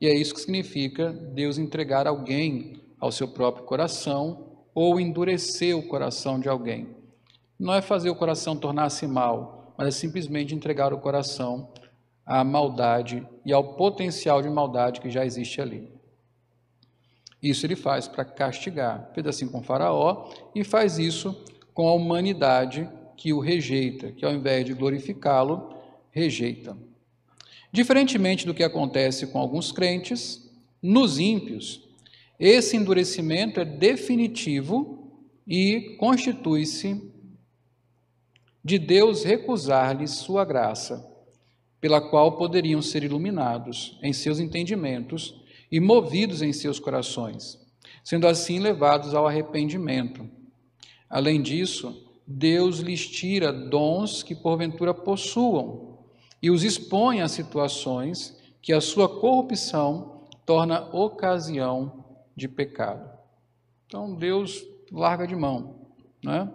E 0.00 0.06
é 0.06 0.14
isso 0.14 0.34
que 0.34 0.40
significa 0.40 1.12
Deus 1.12 1.58
entregar 1.58 2.06
alguém 2.06 2.80
ao 2.98 3.12
seu 3.12 3.28
próprio 3.28 3.64
coração 3.64 4.54
ou 4.74 4.98
endurecer 4.98 5.76
o 5.76 5.86
coração 5.86 6.40
de 6.40 6.48
alguém. 6.48 6.88
Não 7.58 7.72
é 7.72 7.80
fazer 7.80 8.10
o 8.10 8.16
coração 8.16 8.56
tornar-se 8.56 9.06
mal, 9.06 9.74
mas 9.78 9.88
é 9.88 9.90
simplesmente 9.90 10.54
entregar 10.54 10.92
o 10.92 10.98
coração 10.98 11.68
à 12.26 12.42
maldade 12.42 13.26
e 13.44 13.52
ao 13.52 13.74
potencial 13.74 14.42
de 14.42 14.48
maldade 14.48 15.00
que 15.00 15.10
já 15.10 15.24
existe 15.24 15.60
ali. 15.60 15.92
Isso 17.42 17.66
ele 17.66 17.76
faz 17.76 18.08
para 18.08 18.24
castigar. 18.24 19.10
Fez 19.14 19.26
assim 19.26 19.46
com 19.46 19.62
Faraó 19.62 20.30
e 20.54 20.64
faz 20.64 20.98
isso 20.98 21.44
com 21.74 21.86
a 21.86 21.92
humanidade 21.92 22.88
que 23.16 23.32
o 23.32 23.40
rejeita, 23.40 24.12
que 24.12 24.24
ao 24.24 24.32
invés 24.32 24.64
de 24.64 24.72
glorificá-lo, 24.72 25.74
rejeita. 26.10 26.76
Diferentemente 27.74 28.46
do 28.46 28.54
que 28.54 28.62
acontece 28.62 29.26
com 29.26 29.36
alguns 29.36 29.72
crentes, 29.72 30.48
nos 30.80 31.18
ímpios, 31.18 31.82
esse 32.38 32.76
endurecimento 32.76 33.58
é 33.58 33.64
definitivo 33.64 35.12
e 35.44 35.96
constitui-se 35.98 37.02
de 38.64 38.78
Deus 38.78 39.24
recusar-lhes 39.24 40.12
sua 40.12 40.44
graça, 40.44 41.04
pela 41.80 42.00
qual 42.00 42.36
poderiam 42.36 42.80
ser 42.80 43.02
iluminados 43.02 43.98
em 44.04 44.12
seus 44.12 44.38
entendimentos 44.38 45.42
e 45.68 45.80
movidos 45.80 46.42
em 46.42 46.52
seus 46.52 46.78
corações, 46.78 47.58
sendo 48.04 48.28
assim 48.28 48.60
levados 48.60 49.16
ao 49.16 49.26
arrependimento. 49.26 50.30
Além 51.10 51.42
disso, 51.42 52.08
Deus 52.24 52.78
lhes 52.78 53.04
tira 53.04 53.52
dons 53.52 54.22
que 54.22 54.36
porventura 54.36 54.94
possuam 54.94 55.93
e 56.44 56.50
os 56.50 56.62
expõe 56.62 57.22
a 57.22 57.26
situações 57.26 58.36
que 58.60 58.74
a 58.74 58.78
sua 58.78 59.08
corrupção 59.08 60.26
torna 60.44 60.94
ocasião 60.94 62.04
de 62.36 62.46
pecado. 62.46 63.08
Então 63.86 64.14
Deus 64.14 64.62
larga 64.92 65.26
de 65.26 65.34
mão. 65.34 65.76
Né? 66.22 66.46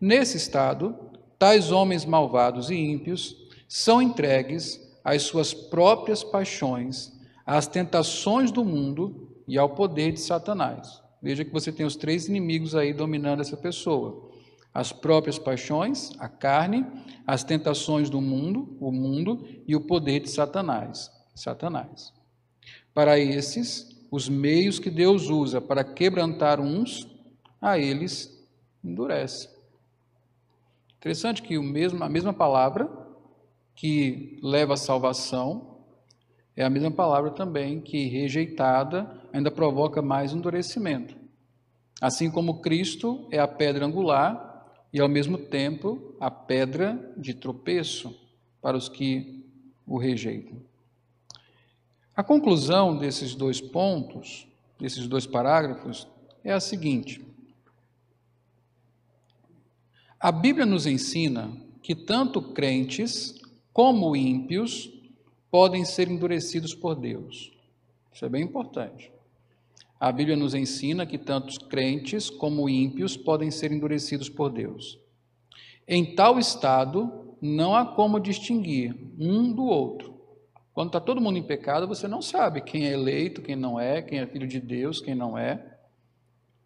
Nesse 0.00 0.36
estado, 0.36 0.92
tais 1.38 1.70
homens 1.70 2.04
malvados 2.04 2.68
e 2.68 2.74
ímpios 2.74 3.36
são 3.68 4.02
entregues 4.02 4.84
às 5.04 5.22
suas 5.22 5.54
próprias 5.54 6.24
paixões, 6.24 7.12
às 7.46 7.68
tentações 7.68 8.50
do 8.50 8.64
mundo 8.64 9.28
e 9.46 9.56
ao 9.56 9.68
poder 9.68 10.10
de 10.10 10.20
Satanás. 10.20 11.00
Veja 11.22 11.44
que 11.44 11.52
você 11.52 11.70
tem 11.70 11.86
os 11.86 11.94
três 11.94 12.26
inimigos 12.26 12.74
aí 12.74 12.92
dominando 12.92 13.38
essa 13.38 13.56
pessoa: 13.56 14.27
as 14.78 14.92
próprias 14.92 15.40
paixões, 15.40 16.12
a 16.20 16.28
carne, 16.28 16.86
as 17.26 17.42
tentações 17.42 18.08
do 18.08 18.20
mundo, 18.20 18.76
o 18.78 18.92
mundo 18.92 19.44
e 19.66 19.74
o 19.74 19.80
poder 19.80 20.20
de 20.20 20.30
Satanás. 20.30 21.10
Satanás. 21.34 22.14
Para 22.94 23.18
esses, 23.18 24.06
os 24.08 24.28
meios 24.28 24.78
que 24.78 24.88
Deus 24.88 25.30
usa 25.30 25.60
para 25.60 25.82
quebrantar 25.82 26.60
uns, 26.60 27.08
a 27.60 27.76
eles 27.76 28.32
endurece. 28.84 29.48
Interessante 30.96 31.42
que 31.42 31.58
o 31.58 31.62
mesmo, 31.64 32.04
a 32.04 32.08
mesma 32.08 32.32
palavra 32.32 32.88
que 33.74 34.38
leva 34.40 34.74
à 34.74 34.76
salvação 34.76 35.80
é 36.54 36.64
a 36.64 36.70
mesma 36.70 36.92
palavra 36.92 37.32
também 37.32 37.80
que, 37.80 38.06
rejeitada, 38.06 39.10
ainda 39.32 39.50
provoca 39.50 40.00
mais 40.00 40.32
endurecimento. 40.32 41.16
Assim 42.00 42.30
como 42.30 42.60
Cristo 42.60 43.26
é 43.32 43.40
a 43.40 43.48
pedra 43.48 43.84
angular 43.84 44.47
e, 44.92 45.00
ao 45.00 45.08
mesmo 45.08 45.38
tempo, 45.38 46.14
a 46.18 46.30
pedra 46.30 47.12
de 47.16 47.34
tropeço 47.34 48.18
para 48.60 48.76
os 48.76 48.88
que 48.88 49.44
o 49.86 49.98
rejeitam. 49.98 50.60
A 52.16 52.22
conclusão 52.22 52.96
desses 52.96 53.34
dois 53.34 53.60
pontos, 53.60 54.48
desses 54.78 55.06
dois 55.06 55.26
parágrafos, 55.26 56.08
é 56.42 56.52
a 56.52 56.60
seguinte: 56.60 57.24
a 60.18 60.32
Bíblia 60.32 60.66
nos 60.66 60.86
ensina 60.86 61.52
que 61.82 61.94
tanto 61.94 62.42
crentes 62.42 63.40
como 63.72 64.16
ímpios 64.16 64.92
podem 65.50 65.84
ser 65.84 66.08
endurecidos 66.08 66.74
por 66.74 66.96
Deus. 66.96 67.52
Isso 68.12 68.24
é 68.24 68.28
bem 68.28 68.42
importante. 68.42 69.12
A 70.00 70.12
Bíblia 70.12 70.36
nos 70.36 70.54
ensina 70.54 71.04
que 71.04 71.18
tanto 71.18 71.58
crentes 71.66 72.30
como 72.30 72.68
ímpios 72.68 73.16
podem 73.16 73.50
ser 73.50 73.72
endurecidos 73.72 74.28
por 74.28 74.50
Deus. 74.50 74.98
Em 75.86 76.14
tal 76.14 76.38
estado, 76.38 77.34
não 77.40 77.74
há 77.74 77.84
como 77.84 78.20
distinguir 78.20 78.94
um 79.18 79.52
do 79.52 79.64
outro. 79.64 80.14
Quando 80.72 80.90
está 80.90 81.00
todo 81.00 81.20
mundo 81.20 81.38
em 81.38 81.42
pecado, 81.42 81.88
você 81.88 82.06
não 82.06 82.22
sabe 82.22 82.60
quem 82.60 82.86
é 82.86 82.92
eleito, 82.92 83.42
quem 83.42 83.56
não 83.56 83.80
é, 83.80 84.00
quem 84.00 84.20
é 84.20 84.26
filho 84.26 84.46
de 84.46 84.60
Deus, 84.60 85.00
quem 85.00 85.14
não 85.14 85.36
é. 85.36 85.78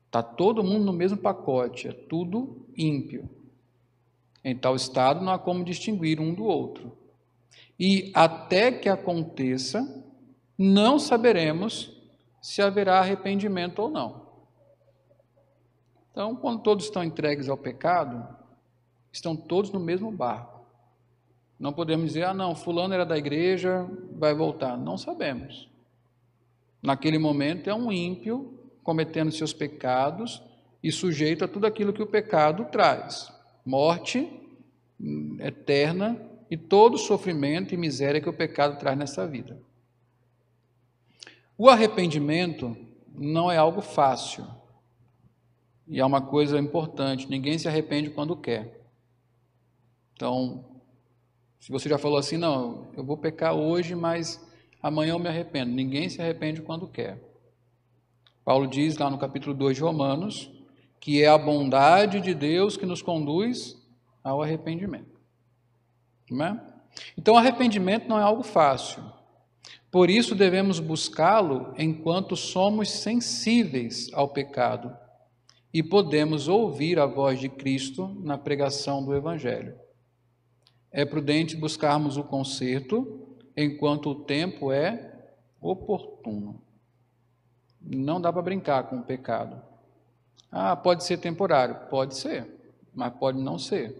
Está 0.05 0.23
todo 0.23 0.63
mundo 0.63 0.85
no 0.85 0.93
mesmo 0.93 1.17
pacote, 1.17 1.89
é 1.89 1.93
tudo 1.93 2.67
ímpio. 2.77 3.31
Em 4.45 4.55
tal 4.55 4.77
estado, 4.77 5.25
não 5.25 5.33
há 5.33 5.39
como 5.39 5.65
distinguir 5.65 6.21
um 6.21 6.35
do 6.35 6.45
outro. 6.45 6.99
E 7.81 8.11
até 8.13 8.71
que 8.71 8.91
aconteça, 8.91 10.05
não 10.59 10.99
saberemos 10.99 12.02
se 12.43 12.61
haverá 12.61 12.99
arrependimento 12.99 13.79
ou 13.79 13.89
não. 13.89 14.27
Então, 16.11 16.37
quando 16.37 16.61
todos 16.61 16.85
estão 16.85 17.03
entregues 17.03 17.49
ao 17.49 17.57
pecado, 17.57 18.37
estão 19.13 19.35
todos 19.35 19.71
no 19.71 19.81
mesmo 19.81 20.11
barco. 20.11 20.61
Não 21.59 21.73
podemos 21.73 22.07
dizer, 22.07 22.25
ah, 22.25 22.35
não, 22.35 22.57
Fulano 22.57 22.93
era 22.93 23.07
da 23.07 23.17
igreja, 23.17 23.89
vai 24.19 24.35
voltar. 24.35 24.77
Não 24.77 24.99
sabemos. 24.99 25.71
Naquele 26.83 27.19
momento 27.19 27.71
é 27.71 27.75
um 27.75 27.93
ímpio 27.93 28.59
cometendo 28.83 29.31
seus 29.31 29.53
pecados 29.53 30.43
e 30.83 30.91
sujeito 30.91 31.45
a 31.45 31.49
tudo 31.49 31.67
aquilo 31.67 31.93
que 31.93 32.03
o 32.03 32.07
pecado 32.07 32.65
traz: 32.73 33.33
morte 33.65 34.29
hum, 35.01 35.37
eterna 35.39 36.21
e 36.51 36.57
todo 36.57 36.99
sofrimento 36.99 37.73
e 37.73 37.77
miséria 37.77 38.21
que 38.21 38.29
o 38.29 38.33
pecado 38.33 38.79
traz 38.79 38.99
nessa 38.99 39.27
vida. 39.27 39.59
O 41.57 41.69
arrependimento 41.69 42.77
não 43.15 43.51
é 43.51 43.57
algo 43.57 43.81
fácil. 43.81 44.47
E 45.87 46.01
é 46.01 46.05
uma 46.05 46.21
coisa 46.21 46.59
importante, 46.59 47.29
ninguém 47.29 47.59
se 47.59 47.69
arrepende 47.69 48.11
quando 48.11 48.37
quer. 48.37 48.81
Então, 50.15 50.65
se 51.61 51.71
você 51.71 51.89
já 51.89 51.99
falou 51.99 52.19
assim, 52.19 52.37
não, 52.37 52.89
eu 52.97 53.05
vou 53.05 53.17
pecar 53.17 53.55
hoje, 53.55 53.95
mas 53.95 54.45
amanhã 54.83 55.13
eu 55.13 55.19
me 55.19 55.29
arrependo. 55.29 55.73
Ninguém 55.73 56.09
se 56.09 56.21
arrepende 56.21 56.63
quando 56.63 56.89
quer. 56.89 57.23
Paulo 58.45 58.67
diz 58.67 58.97
lá 58.97 59.11
no 59.11 59.19
capítulo 59.19 59.55
2 59.55 59.77
de 59.77 59.83
Romanos 59.83 60.51
que 61.03 61.21
é 61.21 61.27
a 61.27 61.37
bondade 61.37 62.21
de 62.21 62.33
Deus 62.33 62.77
que 62.77 62.87
nos 62.87 63.03
conduz 63.03 63.77
ao 64.23 64.41
arrependimento. 64.41 65.21
Não 66.31 66.47
é? 66.47 66.61
Então, 67.19 67.37
arrependimento 67.37 68.09
não 68.09 68.17
é 68.17 68.23
algo 68.23 68.45
fácil. 68.45 69.03
Por 69.91 70.09
isso 70.09 70.35
devemos 70.35 70.81
buscá-lo 70.81 71.75
enquanto 71.77 72.37
somos 72.37 72.91
sensíveis 72.91 74.09
ao 74.13 74.29
pecado 74.29 74.97
e 75.73 75.83
podemos 75.83 76.49
ouvir 76.49 76.99
a 76.99 77.07
voz 77.07 77.41
de 77.41 77.49
Cristo 77.49 78.09
na 78.23 78.39
pregação 78.39 79.05
do 79.05 79.15
Evangelho. 79.15 79.75
É 80.91 81.05
prudente 81.05 81.57
buscarmos 81.57 82.17
o 82.17 82.25
conserto 82.25 83.37
enquanto 83.57 84.11
o 84.11 84.15
tempo 84.15 84.73
é 84.73 85.13
oportuno. 85.61 86.61
Não 87.81 88.21
dá 88.21 88.33
para 88.33 88.43
brincar 88.43 88.85
com 88.85 88.99
o 88.99 89.03
pecado. 89.03 89.61
Ah, 90.51 90.77
pode 90.77 91.05
ser 91.05 91.19
temporário. 91.19 91.89
Pode 91.89 92.17
ser, 92.17 92.47
mas 92.95 93.13
pode 93.15 93.39
não 93.39 93.59
ser. 93.59 93.97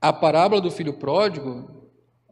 A 0.00 0.12
parábola 0.12 0.60
do 0.60 0.70
filho 0.70 0.94
pródigo 0.94 1.81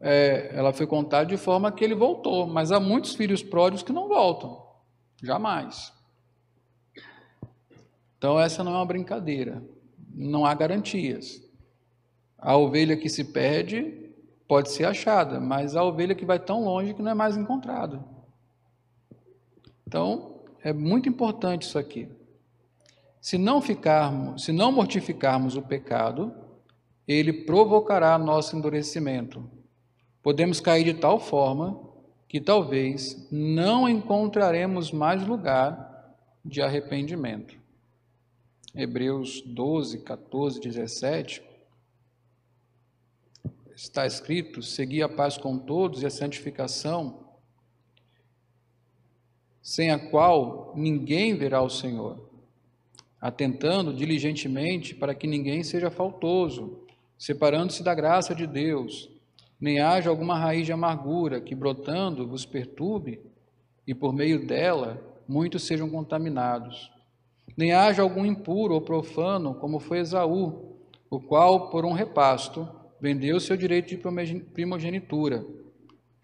é, 0.00 0.50
ela 0.54 0.72
foi 0.72 0.86
contada 0.86 1.26
de 1.26 1.36
forma 1.36 1.70
que 1.70 1.84
ele 1.84 1.94
voltou, 1.94 2.46
mas 2.46 2.72
há 2.72 2.80
muitos 2.80 3.14
filhos 3.14 3.42
pródigos 3.42 3.82
que 3.82 3.92
não 3.92 4.08
voltam, 4.08 4.64
jamais. 5.22 5.92
Então, 8.16 8.40
essa 8.40 8.64
não 8.64 8.72
é 8.72 8.76
uma 8.76 8.86
brincadeira, 8.86 9.62
não 10.14 10.46
há 10.46 10.54
garantias. 10.54 11.42
A 12.38 12.56
ovelha 12.56 12.96
que 12.96 13.10
se 13.10 13.24
perde 13.24 14.10
pode 14.48 14.70
ser 14.70 14.84
achada, 14.84 15.38
mas 15.38 15.76
a 15.76 15.84
ovelha 15.84 16.14
que 16.14 16.24
vai 16.24 16.38
tão 16.38 16.64
longe 16.64 16.94
que 16.94 17.02
não 17.02 17.10
é 17.10 17.14
mais 17.14 17.36
encontrada. 17.36 18.02
Então, 19.86 20.40
é 20.62 20.72
muito 20.72 21.08
importante 21.08 21.62
isso 21.62 21.78
aqui. 21.78 22.08
Se 23.20 23.36
não 23.36 23.60
ficarmos, 23.60 24.44
se 24.44 24.52
não 24.52 24.72
mortificarmos 24.72 25.56
o 25.56 25.62
pecado, 25.62 26.34
ele 27.06 27.44
provocará 27.44 28.16
nosso 28.16 28.56
endurecimento 28.56 29.59
podemos 30.22 30.60
cair 30.60 30.84
de 30.84 30.94
tal 30.94 31.18
forma 31.18 31.80
que 32.28 32.40
talvez 32.40 33.26
não 33.30 33.88
encontraremos 33.88 34.92
mais 34.92 35.26
lugar 35.26 36.14
de 36.44 36.62
arrependimento. 36.62 37.58
Hebreus 38.74 39.42
12, 39.42 39.98
14, 39.98 40.60
17 40.60 41.42
está 43.74 44.06
escrito: 44.06 44.62
Segui 44.62 45.02
a 45.02 45.08
paz 45.08 45.36
com 45.36 45.58
todos 45.58 46.02
e 46.02 46.06
a 46.06 46.10
santificação, 46.10 47.26
sem 49.60 49.90
a 49.90 49.98
qual 49.98 50.72
ninguém 50.76 51.34
verá 51.34 51.60
o 51.62 51.68
Senhor, 51.68 52.30
atentando 53.20 53.92
diligentemente 53.92 54.94
para 54.94 55.16
que 55.16 55.26
ninguém 55.26 55.64
seja 55.64 55.90
faltoso, 55.90 56.86
separando-se 57.18 57.82
da 57.82 57.94
graça 57.94 58.36
de 58.36 58.46
Deus 58.46 59.09
nem 59.60 59.80
haja 59.80 60.08
alguma 60.08 60.38
raiz 60.38 60.64
de 60.64 60.72
amargura 60.72 61.40
que 61.40 61.54
brotando 61.54 62.26
vos 62.26 62.46
perturbe, 62.46 63.20
e 63.86 63.94
por 63.94 64.12
meio 64.12 64.46
dela 64.46 65.02
muitos 65.28 65.64
sejam 65.64 65.90
contaminados. 65.90 66.90
Nem 67.56 67.72
haja 67.72 68.02
algum 68.02 68.24
impuro 68.24 68.74
ou 68.74 68.80
profano, 68.80 69.54
como 69.54 69.78
foi 69.78 69.98
Esaú, 69.98 70.76
o 71.10 71.20
qual, 71.20 71.70
por 71.70 71.84
um 71.84 71.92
repasto, 71.92 72.68
vendeu 73.00 73.38
seu 73.40 73.56
direito 73.56 73.88
de 73.88 73.96
primogenitura. 74.52 75.44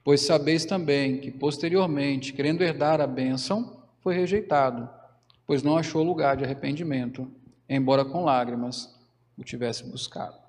Pois 0.04 0.20
sabeis 0.20 0.64
também 0.64 1.18
que, 1.18 1.30
posteriormente, 1.30 2.32
querendo 2.32 2.62
herdar 2.62 3.00
a 3.00 3.06
bênção, 3.06 3.82
foi 4.00 4.14
rejeitado, 4.14 4.88
pois 5.46 5.62
não 5.62 5.76
achou 5.76 6.02
lugar 6.02 6.36
de 6.36 6.44
arrependimento, 6.44 7.28
embora 7.68 8.04
com 8.04 8.24
lágrimas 8.24 8.94
o 9.36 9.42
tivesse 9.42 9.84
buscado. 9.84 10.45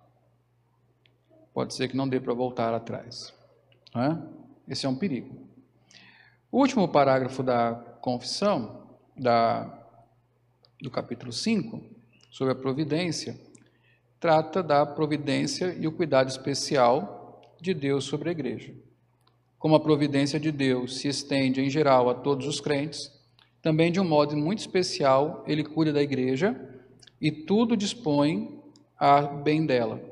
Pode 1.58 1.74
ser 1.74 1.88
que 1.88 1.98
não 1.98 2.08
dê 2.08 2.20
para 2.20 2.36
voltar 2.36 2.72
atrás. 2.72 3.34
É? 3.96 4.72
Esse 4.72 4.86
é 4.86 4.90
um 4.90 4.96
perigo. 4.96 5.36
O 6.52 6.60
último 6.60 6.88
parágrafo 6.88 7.42
da 7.42 7.74
confissão, 8.00 8.88
da, 9.18 9.68
do 10.80 10.92
capítulo 10.92 11.34
5, 11.34 11.82
sobre 12.30 12.52
a 12.52 12.56
providência, 12.56 13.42
trata 14.20 14.62
da 14.62 14.86
providência 14.86 15.76
e 15.80 15.88
o 15.88 15.92
cuidado 15.92 16.30
especial 16.30 17.42
de 17.60 17.74
Deus 17.74 18.04
sobre 18.04 18.30
a 18.30 18.34
igreja. 18.34 18.76
Como 19.58 19.74
a 19.74 19.80
providência 19.80 20.40
de 20.40 20.52
Deus 20.52 21.00
se 21.00 21.08
estende 21.08 21.60
em 21.60 21.72
geral 21.72 22.08
a 22.08 22.14
todos 22.14 22.46
os 22.46 22.62
crentes, 22.62 23.12
também 23.64 23.92
de 23.92 24.00
um 24.00 24.08
modo 24.08 24.38
muito 24.38 24.60
especial 24.60 25.44
ele 25.48 25.64
cuida 25.64 25.92
da 25.92 26.04
igreja 26.04 26.56
e 27.20 27.32
tudo 27.32 27.76
dispõe 27.76 28.62
a 28.96 29.24
bem 29.24 29.66
dela. 29.66 30.07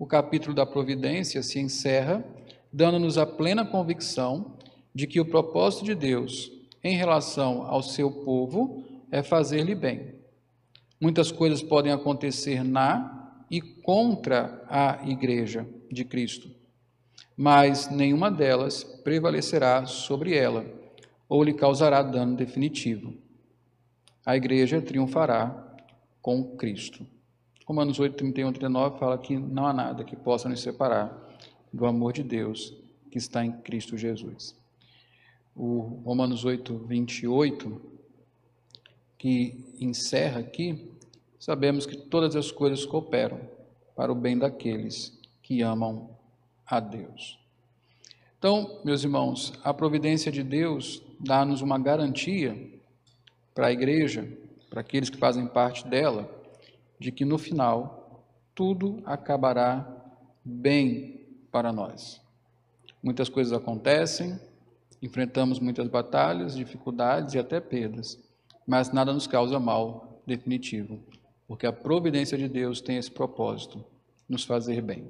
O 0.00 0.06
capítulo 0.06 0.54
da 0.54 0.64
providência 0.64 1.42
se 1.42 1.58
encerra 1.58 2.24
dando-nos 2.72 3.18
a 3.18 3.26
plena 3.26 3.66
convicção 3.66 4.56
de 4.94 5.06
que 5.06 5.20
o 5.20 5.26
propósito 5.26 5.84
de 5.84 5.94
Deus 5.94 6.50
em 6.82 6.96
relação 6.96 7.66
ao 7.66 7.82
seu 7.82 8.10
povo 8.10 8.82
é 9.10 9.22
fazer-lhe 9.22 9.74
bem. 9.74 10.14
Muitas 10.98 11.30
coisas 11.30 11.62
podem 11.62 11.92
acontecer 11.92 12.64
na 12.64 13.44
e 13.50 13.60
contra 13.60 14.64
a 14.70 15.06
igreja 15.06 15.68
de 15.92 16.02
Cristo, 16.02 16.50
mas 17.36 17.90
nenhuma 17.90 18.30
delas 18.30 18.82
prevalecerá 18.82 19.84
sobre 19.84 20.34
ela 20.34 20.64
ou 21.28 21.44
lhe 21.44 21.52
causará 21.52 22.02
dano 22.02 22.34
definitivo. 22.36 23.12
A 24.24 24.34
igreja 24.34 24.80
triunfará 24.80 25.76
com 26.22 26.56
Cristo. 26.56 27.06
Romanos 27.70 28.00
8, 28.00 28.16
31 28.16 28.52
39 28.52 28.98
fala 28.98 29.16
que 29.16 29.38
não 29.38 29.64
há 29.64 29.72
nada 29.72 30.02
que 30.02 30.16
possa 30.16 30.48
nos 30.48 30.60
separar 30.60 31.16
do 31.72 31.86
amor 31.86 32.12
de 32.12 32.24
Deus 32.24 32.74
que 33.12 33.16
está 33.16 33.44
em 33.44 33.52
Cristo 33.52 33.96
Jesus. 33.96 34.56
O 35.54 36.02
Romanos 36.04 36.44
8, 36.44 36.76
28, 36.78 37.80
que 39.16 39.72
encerra 39.78 40.40
aqui, 40.40 40.90
sabemos 41.38 41.86
que 41.86 41.96
todas 41.96 42.34
as 42.34 42.50
coisas 42.50 42.84
cooperam 42.84 43.38
para 43.94 44.10
o 44.10 44.16
bem 44.16 44.36
daqueles 44.36 45.16
que 45.40 45.62
amam 45.62 46.10
a 46.66 46.80
Deus. 46.80 47.38
Então, 48.36 48.80
meus 48.84 49.04
irmãos, 49.04 49.52
a 49.62 49.72
providência 49.72 50.32
de 50.32 50.42
Deus 50.42 51.00
dá-nos 51.20 51.62
uma 51.62 51.78
garantia 51.78 52.68
para 53.54 53.68
a 53.68 53.72
igreja, 53.72 54.28
para 54.68 54.80
aqueles 54.80 55.08
que 55.08 55.18
fazem 55.18 55.46
parte 55.46 55.86
dela, 55.86 56.39
de 57.00 57.10
que 57.10 57.24
no 57.24 57.38
final 57.38 58.26
tudo 58.54 59.02
acabará 59.06 59.88
bem 60.44 61.26
para 61.50 61.72
nós. 61.72 62.20
Muitas 63.02 63.30
coisas 63.30 63.54
acontecem, 63.54 64.38
enfrentamos 65.02 65.58
muitas 65.58 65.88
batalhas, 65.88 66.54
dificuldades 66.54 67.34
e 67.34 67.38
até 67.38 67.58
perdas, 67.58 68.20
mas 68.66 68.92
nada 68.92 69.14
nos 69.14 69.26
causa 69.26 69.58
mal 69.58 70.22
definitivo, 70.26 71.00
porque 71.48 71.66
a 71.66 71.72
providência 71.72 72.36
de 72.36 72.46
Deus 72.46 72.82
tem 72.82 72.98
esse 72.98 73.10
propósito, 73.10 73.82
nos 74.28 74.44
fazer 74.44 74.82
bem. 74.82 75.08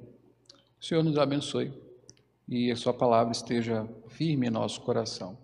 O 0.79 0.85
Senhor 0.85 1.03
nos 1.03 1.17
abençoe 1.17 1.73
e 2.47 2.71
a 2.71 2.75
sua 2.75 2.93
palavra 2.93 3.33
esteja 3.33 3.87
firme 4.07 4.47
em 4.47 4.49
nosso 4.49 4.79
coração. 4.81 5.37